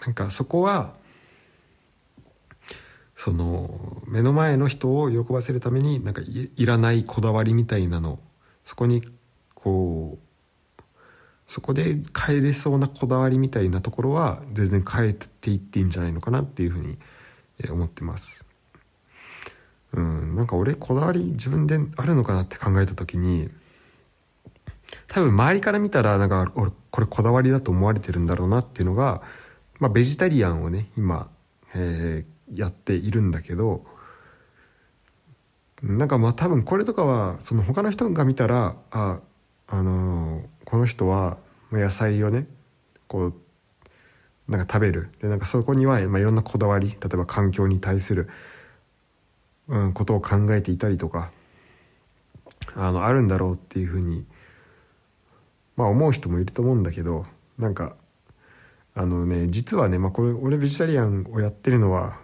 [0.04, 0.94] なんかそこは
[3.16, 8.18] その目の前の人を喜ばせるためになんかいらないこだわりみたいなの。
[8.66, 9.02] そこに
[9.54, 10.82] こう
[11.46, 16.98] そこで変えれそうなこだわりみたいなところは全然変えていっていいんじゃないのかなっていうふうに
[17.70, 18.44] 思ってます。
[19.92, 20.34] うん。
[20.34, 23.48] なんか俺こだわり自分であるのかなって考えた時に
[25.06, 29.22] 多分周りから見たらなんか俺これこだわりだと思われてるんだろうなっていうのが、
[29.78, 31.28] まあ、ベジタリアンをね今、
[31.74, 33.84] えー、やっているんだけど
[35.82, 39.20] なんかまあ多分これとかはその他の人が見たらあ
[39.66, 41.36] あのこの人は
[41.72, 42.46] 野菜をね
[43.06, 43.34] こう
[44.48, 45.08] なんか食べる。
[45.20, 48.28] でなんかそこには、まあ、いろんなこだわり例えば環境に対する、
[49.68, 51.30] うん、ことを考えていたりとか
[52.74, 54.26] あのあるんだろうっていうふうに、
[55.76, 57.26] まあ、思う人もいると思うんだけど
[57.58, 57.96] なんか
[58.94, 62.18] あのね実はね、まあ、これ俺ベジタリアンをやってるのは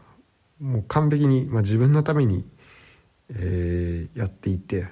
[0.61, 2.45] もう完璧に、まあ、自分のために、
[3.31, 4.87] えー、やっていて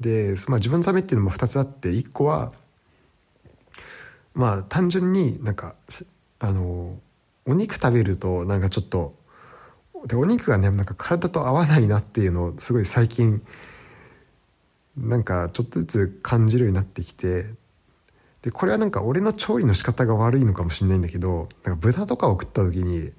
[0.00, 2.52] で、まあ、自分のためっていうのも2つあって1個は
[4.34, 5.74] まあ単純になんか
[6.38, 6.98] あの
[7.46, 9.14] お肉食べるとなんかちょっと
[10.06, 13.42] でお肉がねなんか体と合わないなっていうのをすごい最近
[14.96, 17.46] なんかちょっとずつ感じるようになってきて
[18.42, 23.12] でこれはなんか俺の調理の仕方が悪いのかもしれないんだけどなんか豚とかを食った時に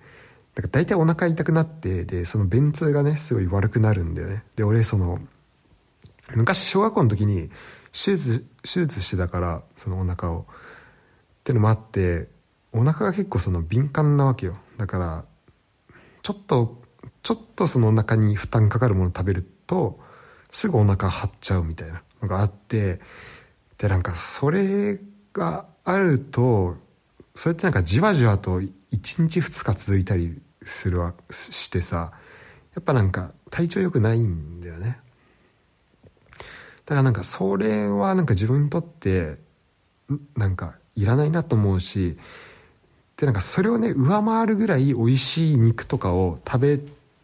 [0.55, 4.43] なんか大体お腹痛くなってでその便通がねすごい悪くなるんだよね。
[4.55, 5.19] で俺その
[6.35, 7.49] 昔小学校の時に
[7.91, 10.45] 手術手術してたからそのお腹を。
[11.43, 12.29] っていうのもあって
[12.71, 14.57] お腹が結構その敏感なわけよ。
[14.77, 15.25] だから
[16.21, 16.81] ちょっと
[17.21, 19.99] ちょっとそのお腹に負担かかるもの食べると
[20.51, 23.01] すぐお腹張っちゃうみたいなのがあって
[23.77, 24.99] でなんかそれ
[25.33, 26.75] があると
[27.35, 32.11] それってなんかじわじわと1日2日続いたりするわしてさ
[32.75, 34.99] やっぱなんか体調良くないんだよね。
[36.85, 39.37] だからなんかそれはなんか自分にとって
[40.35, 42.17] なんかいらないなと思うし
[43.15, 46.79] でなんかそれをね上回るぐらい美味しい肉とかを食べ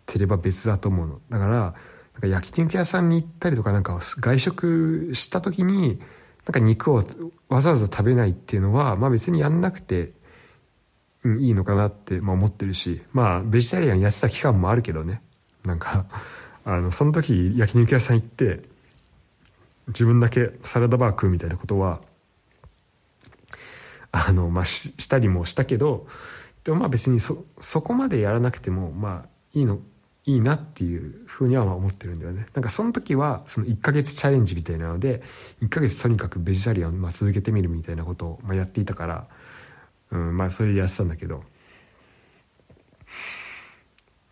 [0.05, 1.19] てれば別だと思うの。
[1.29, 5.99] だからなんか焼肉屋さんに行ったりとかなんか外食した時に
[6.49, 7.03] なんか肉を
[7.47, 10.13] わざわざ食べないっていうのはまあ別にやんなくて、
[11.23, 15.21] うん、いいのかなってまあ思ってるしまあベジタリアンやってた期間もあるけどね。
[15.63, 16.07] なんか
[16.65, 18.67] あのその時焼肉屋さん行って
[19.89, 22.01] 自分だけサラダバー食うみたいなことは
[24.11, 26.07] あの、まあ、ししたりもしたけど
[26.63, 29.77] でもまあ別にそそこまでやらなくてもまあいいの
[30.25, 32.45] いいなっていうふうにはまあ思ってるんだよね。
[32.53, 35.23] なんかその時はその1ヶ月チャレンジみたいなので
[35.61, 39.27] 1ヶ月とにかくベジタリアンまあ続けてみるみたいなことをまあやっていたから、
[40.11, 41.43] うん、まあそれでやってたんだけど、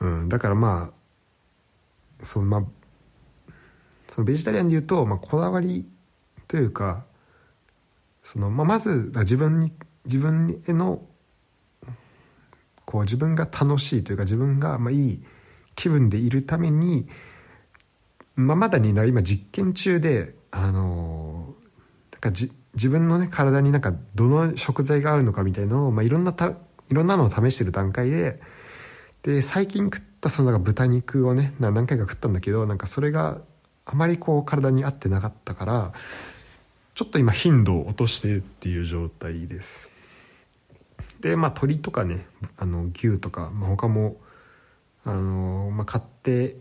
[0.01, 0.91] うん、だからま
[2.21, 3.51] あそのまあ
[4.09, 5.87] そのベジタリアンで言うと、まあ、こだわり
[6.47, 7.05] というか
[8.23, 9.71] その、まあ、まず自分に
[10.05, 11.01] 自分への
[12.85, 15.23] こう自分が楽しいというか自分がまあいい
[15.77, 17.07] 気分でいるために、
[18.35, 21.53] まあ、まだにな今実験中であの
[22.11, 26.53] なんかじ自分のね体になんかどの食材が合うのかみたいのを、まあ、いろんなたい
[26.93, 28.41] ろんなのを試してる段階で
[29.23, 33.39] で最近食ったそのなんか豚肉をね何回か食ったんだけどなんかそれが
[33.85, 35.93] あまりこう体に合ってなかったから
[36.95, 39.89] ちょっと今頻度を落としてるっていう状態です。
[41.19, 42.25] でまあ鶏とかね
[42.57, 44.17] あの牛とか、まあ、他も
[45.07, 46.57] あの、まあ、買って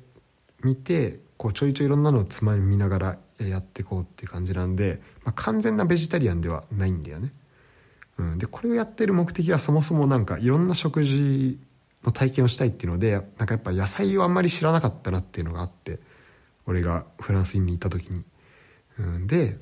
[0.62, 7.32] みてこうちょいちょいいろんなのをつまみながらやっていこうっていう感じなんで、まあ、完全なベジタリアンではないんだよね、
[8.18, 11.59] うん、でこれをやってる目的はそもそもなんかいろんな食事
[12.05, 15.99] の体験をしたいっていうのでなんかやっぱ野菜をあんまり知らなかったなっていうのがあって
[16.66, 18.24] 俺がフランスに行った時に、
[18.99, 19.59] うん、で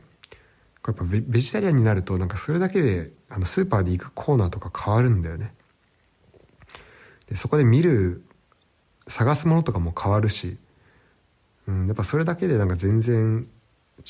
[0.87, 5.55] やっぱベジタリアンになるとなんかそれだけであのスーパーで行くコーナーとか変わるんだよね。
[7.29, 8.23] でそこで見る
[9.07, 10.57] 探すものとかも変わるし、
[11.67, 13.47] うん、やっぱそれだけでなんか全然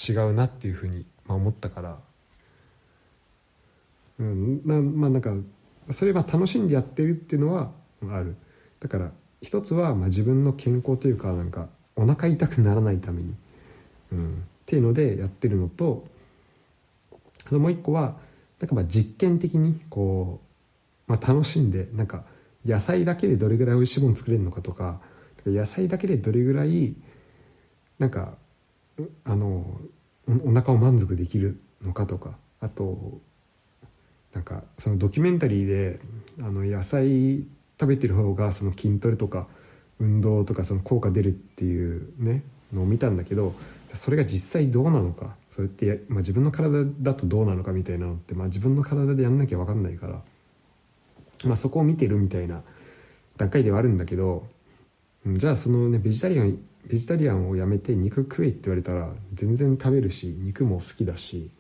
[0.09, 1.99] 違うなっていうふうに、まあ、思ったから。
[4.19, 5.35] うんなまあなんか
[5.93, 7.73] それは楽しんでやってるっていうのは
[8.11, 8.37] ある。
[8.81, 9.11] だから
[9.43, 13.35] 一つはまあ自分の健康というかなんかお腹痛くならないために、
[14.13, 14.37] うん、っ
[14.67, 16.07] ていうのでやってるのと
[17.51, 18.17] もう一個は
[18.61, 20.41] なんかまあ実験的にこ
[21.09, 22.25] う、まあ、楽しんでなんか
[22.67, 25.01] 野菜だけでどれぐらい美味しいもの作れるのかとか
[25.47, 26.95] 野菜だけでどれぐらい
[27.99, 28.35] なんか
[29.25, 29.81] あの
[30.45, 33.21] お腹を満足できるのかとかあと
[34.33, 36.01] なんかそのドキュメンタリーで
[36.41, 37.45] あの野菜
[37.79, 39.47] 食べてる方がその筋トレとか
[40.01, 42.43] 運動とかその効果出るっていうね
[42.73, 43.55] のを見たんだけど
[43.95, 50.21] それが実際どうなのかそれって、まあ、自分の体だとどうなのかみたいなのって、まあ、自分の体でやんなきゃ分かんないから、
[51.45, 52.63] まあ、そこを見てるみたいな
[53.37, 54.47] 段階ではあるんだけど
[55.27, 61.51] じゃあそのねベジタリアンベジタリアンをやめて肉食えって言われたら全然食べるし肉も好きだし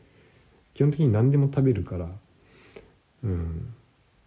[0.74, 2.08] 基本的に何でも食べるから
[3.24, 3.74] うん。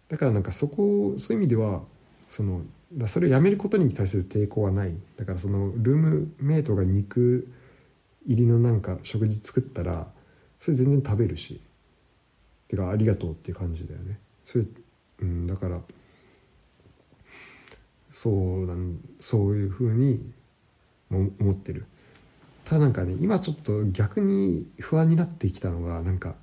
[0.08, 1.82] だからなんかそこそういう意味では
[2.28, 4.94] そのだそれをやめることに対する抵抗はない。
[5.16, 7.48] だからそのルームメイトが肉
[8.26, 10.08] 入りのなんか食事作ったら
[10.60, 11.60] それ全然食べるし
[12.68, 14.18] てかありがとうっていう感じだよね。
[14.44, 14.64] それ、
[15.20, 15.80] うん、だから
[18.12, 20.32] そうなんそういうふうに
[21.10, 21.86] 思ってる。
[22.64, 26.34] ただなんかね今ちょっと逆に不安になってきたのがなんか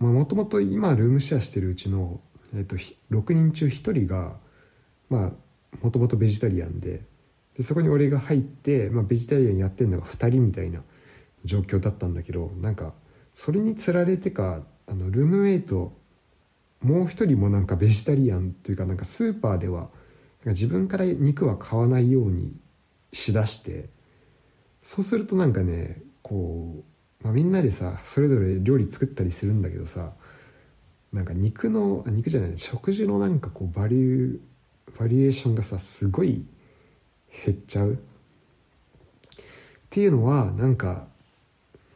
[0.00, 2.20] もともと今ルームシェアしてるうちの、
[2.54, 2.76] えーと、
[3.10, 4.36] 6人中1人が
[5.08, 7.02] まあもともとベジタリアンで
[7.56, 10.80] でそこに俺が入って、まあ、ベジタリアンやってるのが2人みたいな
[11.44, 12.92] 状況だったんだけどなんか
[13.34, 15.92] それにつられてかあのルームメイト
[16.84, 19.88] もう一人もなんかベジタリアンというかなんかスーパーでは
[20.44, 22.52] 自分から肉は買わないように
[23.12, 23.88] しだして
[24.82, 26.84] そうするとなんかねこ
[27.22, 30.12] う、まあ、みんなでさそれぞれ料理作ったりするんだけどさ
[31.12, 36.44] なんか肉の肉じゃない食事のなんかこうバリューバリエーションがさすごい
[37.44, 37.94] 減っちゃう。
[37.94, 37.96] っ
[39.90, 41.06] ていうのはなんか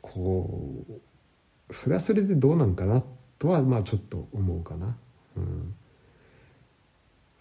[0.01, 0.85] こ
[1.69, 4.97] うそれはそれでどうなんかなってとはまあちょっと思うかな。
[5.37, 5.75] うん。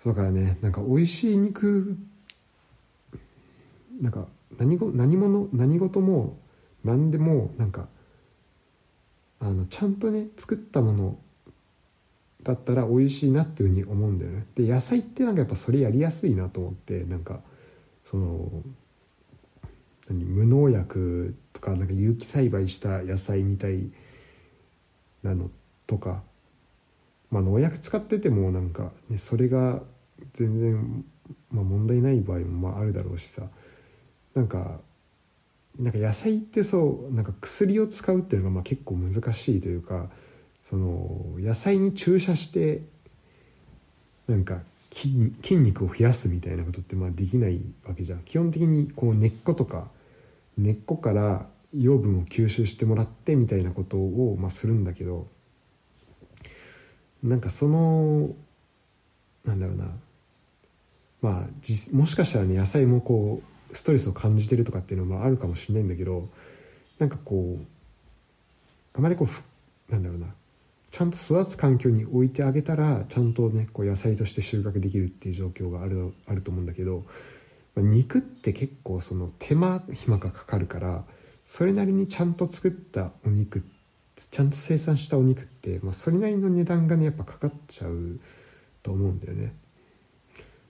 [0.03, 1.97] そうだからねなんか美味しい肉
[3.99, 4.27] なんか
[4.57, 6.37] 何ご何者何事も
[6.83, 7.87] 何でもなんか
[9.39, 11.17] あのちゃんとね作ったもの
[12.43, 14.45] だったら美味しいなっていうふうに思うんだよね。
[14.55, 17.41] で野菜ってなんかやっぱそれやりやすいなと思ってなんか
[18.05, 18.49] その
[20.09, 23.89] 何無農薬とかなんか有機栽培した野菜みたい
[25.23, 26.21] なのってとか、
[27.31, 29.81] まあ、農薬使っててもなんか、ね、それが
[30.33, 31.05] 全然、
[31.51, 33.43] まあ、問題ない場合もまああるだろうしさ。
[34.35, 34.79] なんか
[35.79, 40.09] なんか野菜ってそうなんか薬を使うっていうのがまあ結構難しいというか
[40.69, 42.81] その野菜に注射して
[44.27, 44.59] なんか
[44.91, 48.19] 筋肉を増やすみたいなことってまあできないわけじゃん。
[48.19, 49.87] 基本的にこう根っことか
[50.57, 55.27] 根っこから養分を吸収してもらってみたいなことをまあするんだけど
[57.23, 58.29] なんかその
[59.45, 59.85] なんだろうな。
[61.21, 63.41] まあもしかしたらね野菜もこ
[63.71, 66.29] うストレスを感じてるとかっていうのもあるかもしれないんだけど
[66.99, 67.65] なんかこう
[68.97, 70.27] あまりこうなんだろうな。
[70.89, 77.03] ちゃんと育つ環境に置いてあげたらちゃんとねこう野菜として収穫できるっていう状況があるあると思うんだけど、
[77.75, 81.03] まあ、肉って結構その手間暇がかかるから
[81.45, 83.76] それなりにちゃんと作ったお肉って
[84.17, 88.19] ちゃんと生産したお肉って、まあ、それなりの値段がねやっぱかかっちゃう
[88.81, 89.53] と思うんだよね。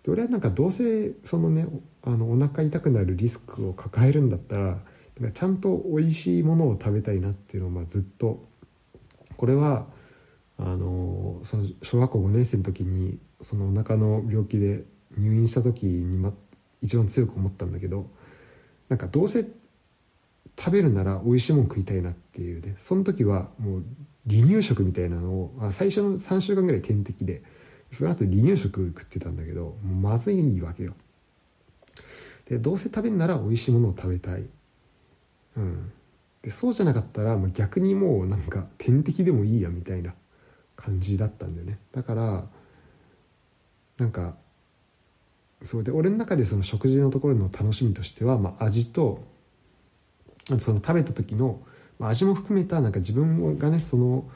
[0.04, 1.68] で俺はなんかどうせそのね
[2.04, 4.78] あのお腹痛くなるリスクを抱えるんだったら
[5.22, 8.46] かちゃんと美味しいものを食べたいなっていうのをまあずっと
[9.36, 9.88] これは
[10.58, 14.84] あのその小学校5年生の時にそのお腹の病気で
[15.18, 16.34] 入院した時に、ま、
[16.82, 18.10] 一番強く思ったんだけど
[18.90, 19.46] なんかどうせ
[20.58, 22.76] 食べるなら美味しいもん食いたいなっていうね。
[22.78, 23.84] その時はもう
[24.30, 27.44] 離乳食みたいなのをまあ最初の3週間ぐらい点滴で
[27.92, 30.94] その後離乳食食ってたんだけどまずいわけよ。
[32.50, 34.46] でどうせ食べるなら美味しいものを食べたい。
[35.58, 35.92] うん。
[36.42, 40.14] でそうじゃなかったら、まあ、逆にもうなんか点滴でもいいやみたいな
[40.76, 41.80] 感じだったんだよね。
[41.92, 42.46] だから
[43.98, 44.36] なんか
[45.62, 49.24] そうで俺の中でその食事のところの楽しみとしては、まあ、味と
[50.60, 51.60] その食べた時の、
[52.00, 54.30] まあ、味も含めたなんか自分がねその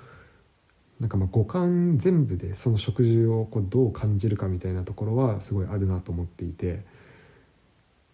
[1.00, 6.82] なんかまあ五感全部でその食事をこうどう感じるかみたいなところはすごいあるなと思っていて、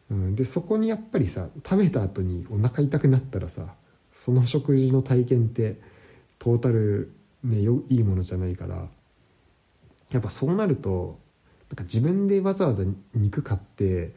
[0.10, 3.74] うん、でそこにやっぱりさ食べた後にお腹痛くなったらさ
[4.14, 5.80] その食事の体験って
[6.40, 7.12] トータル
[7.44, 8.88] ねよいいものじゃないから
[10.12, 11.20] やっぱそうなると
[11.70, 12.84] なんか自分でわざわざ
[13.14, 14.14] 肉買って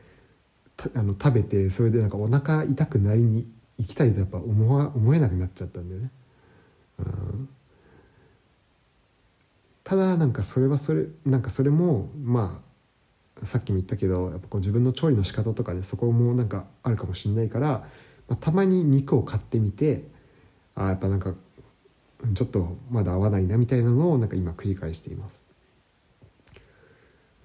[0.95, 3.47] あの食べてそれでなんかお腹痛くなりに
[3.81, 6.11] 行きたいとやっぱ思わ思えなくなっちゃったんだよね。
[6.99, 7.49] うん
[9.83, 12.63] ただなんかそれはそれなんかそれもま
[13.43, 17.69] あさっきも言ったけどやっぱこう自分の調理の仕方とかねそこもなんかあるかもしれないから、
[18.29, 20.05] まあ、たまに肉を買ってみて
[20.77, 21.35] あやっぱなんか
[22.35, 25.45] ちょっとまだ合わないなみたいなのをなんか今繰り返しています。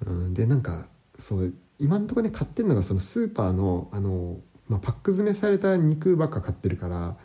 [0.06, 0.86] うん、でなんか
[1.18, 4.38] そう今のところね買ってるのがそのスーパーのあの、
[4.68, 7.18] まあ、パック詰めされた肉ばっか買ってるから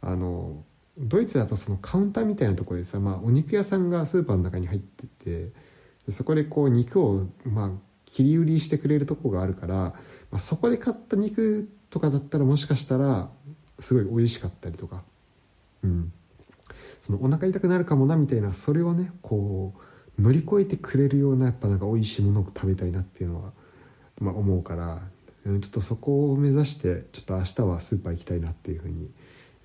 [0.00, 0.64] あの
[0.96, 5.52] ドイツだとそのカウンターみたいなところでさ、まあ、お肉屋さんがスーパーの中に入ってて
[6.06, 7.70] でそこでこう肉を、まあ、
[8.06, 9.94] 切り売りしてくれるとこがあるから、ま
[10.32, 13.28] あ、そこで買った肉とかだったらもしかしたら
[13.80, 15.02] すごい美味しかったりとか、
[15.82, 16.12] うん、
[17.02, 19.74] そのお腹痛くなるかもなみたいなそれをねこ
[20.16, 23.52] う乗り越えてくれるようなやっぱなんか美味しいものを食べたいなっていうのは
[24.20, 25.00] まあ、思うから
[25.44, 29.10] ちょっとそこを目指してちょっと明日はスーパー行きたいなっていうふうに、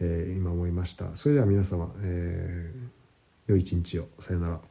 [0.01, 1.15] えー、今思いました。
[1.15, 4.07] それでは皆様、えー、良い一日を。
[4.19, 4.68] さよなら。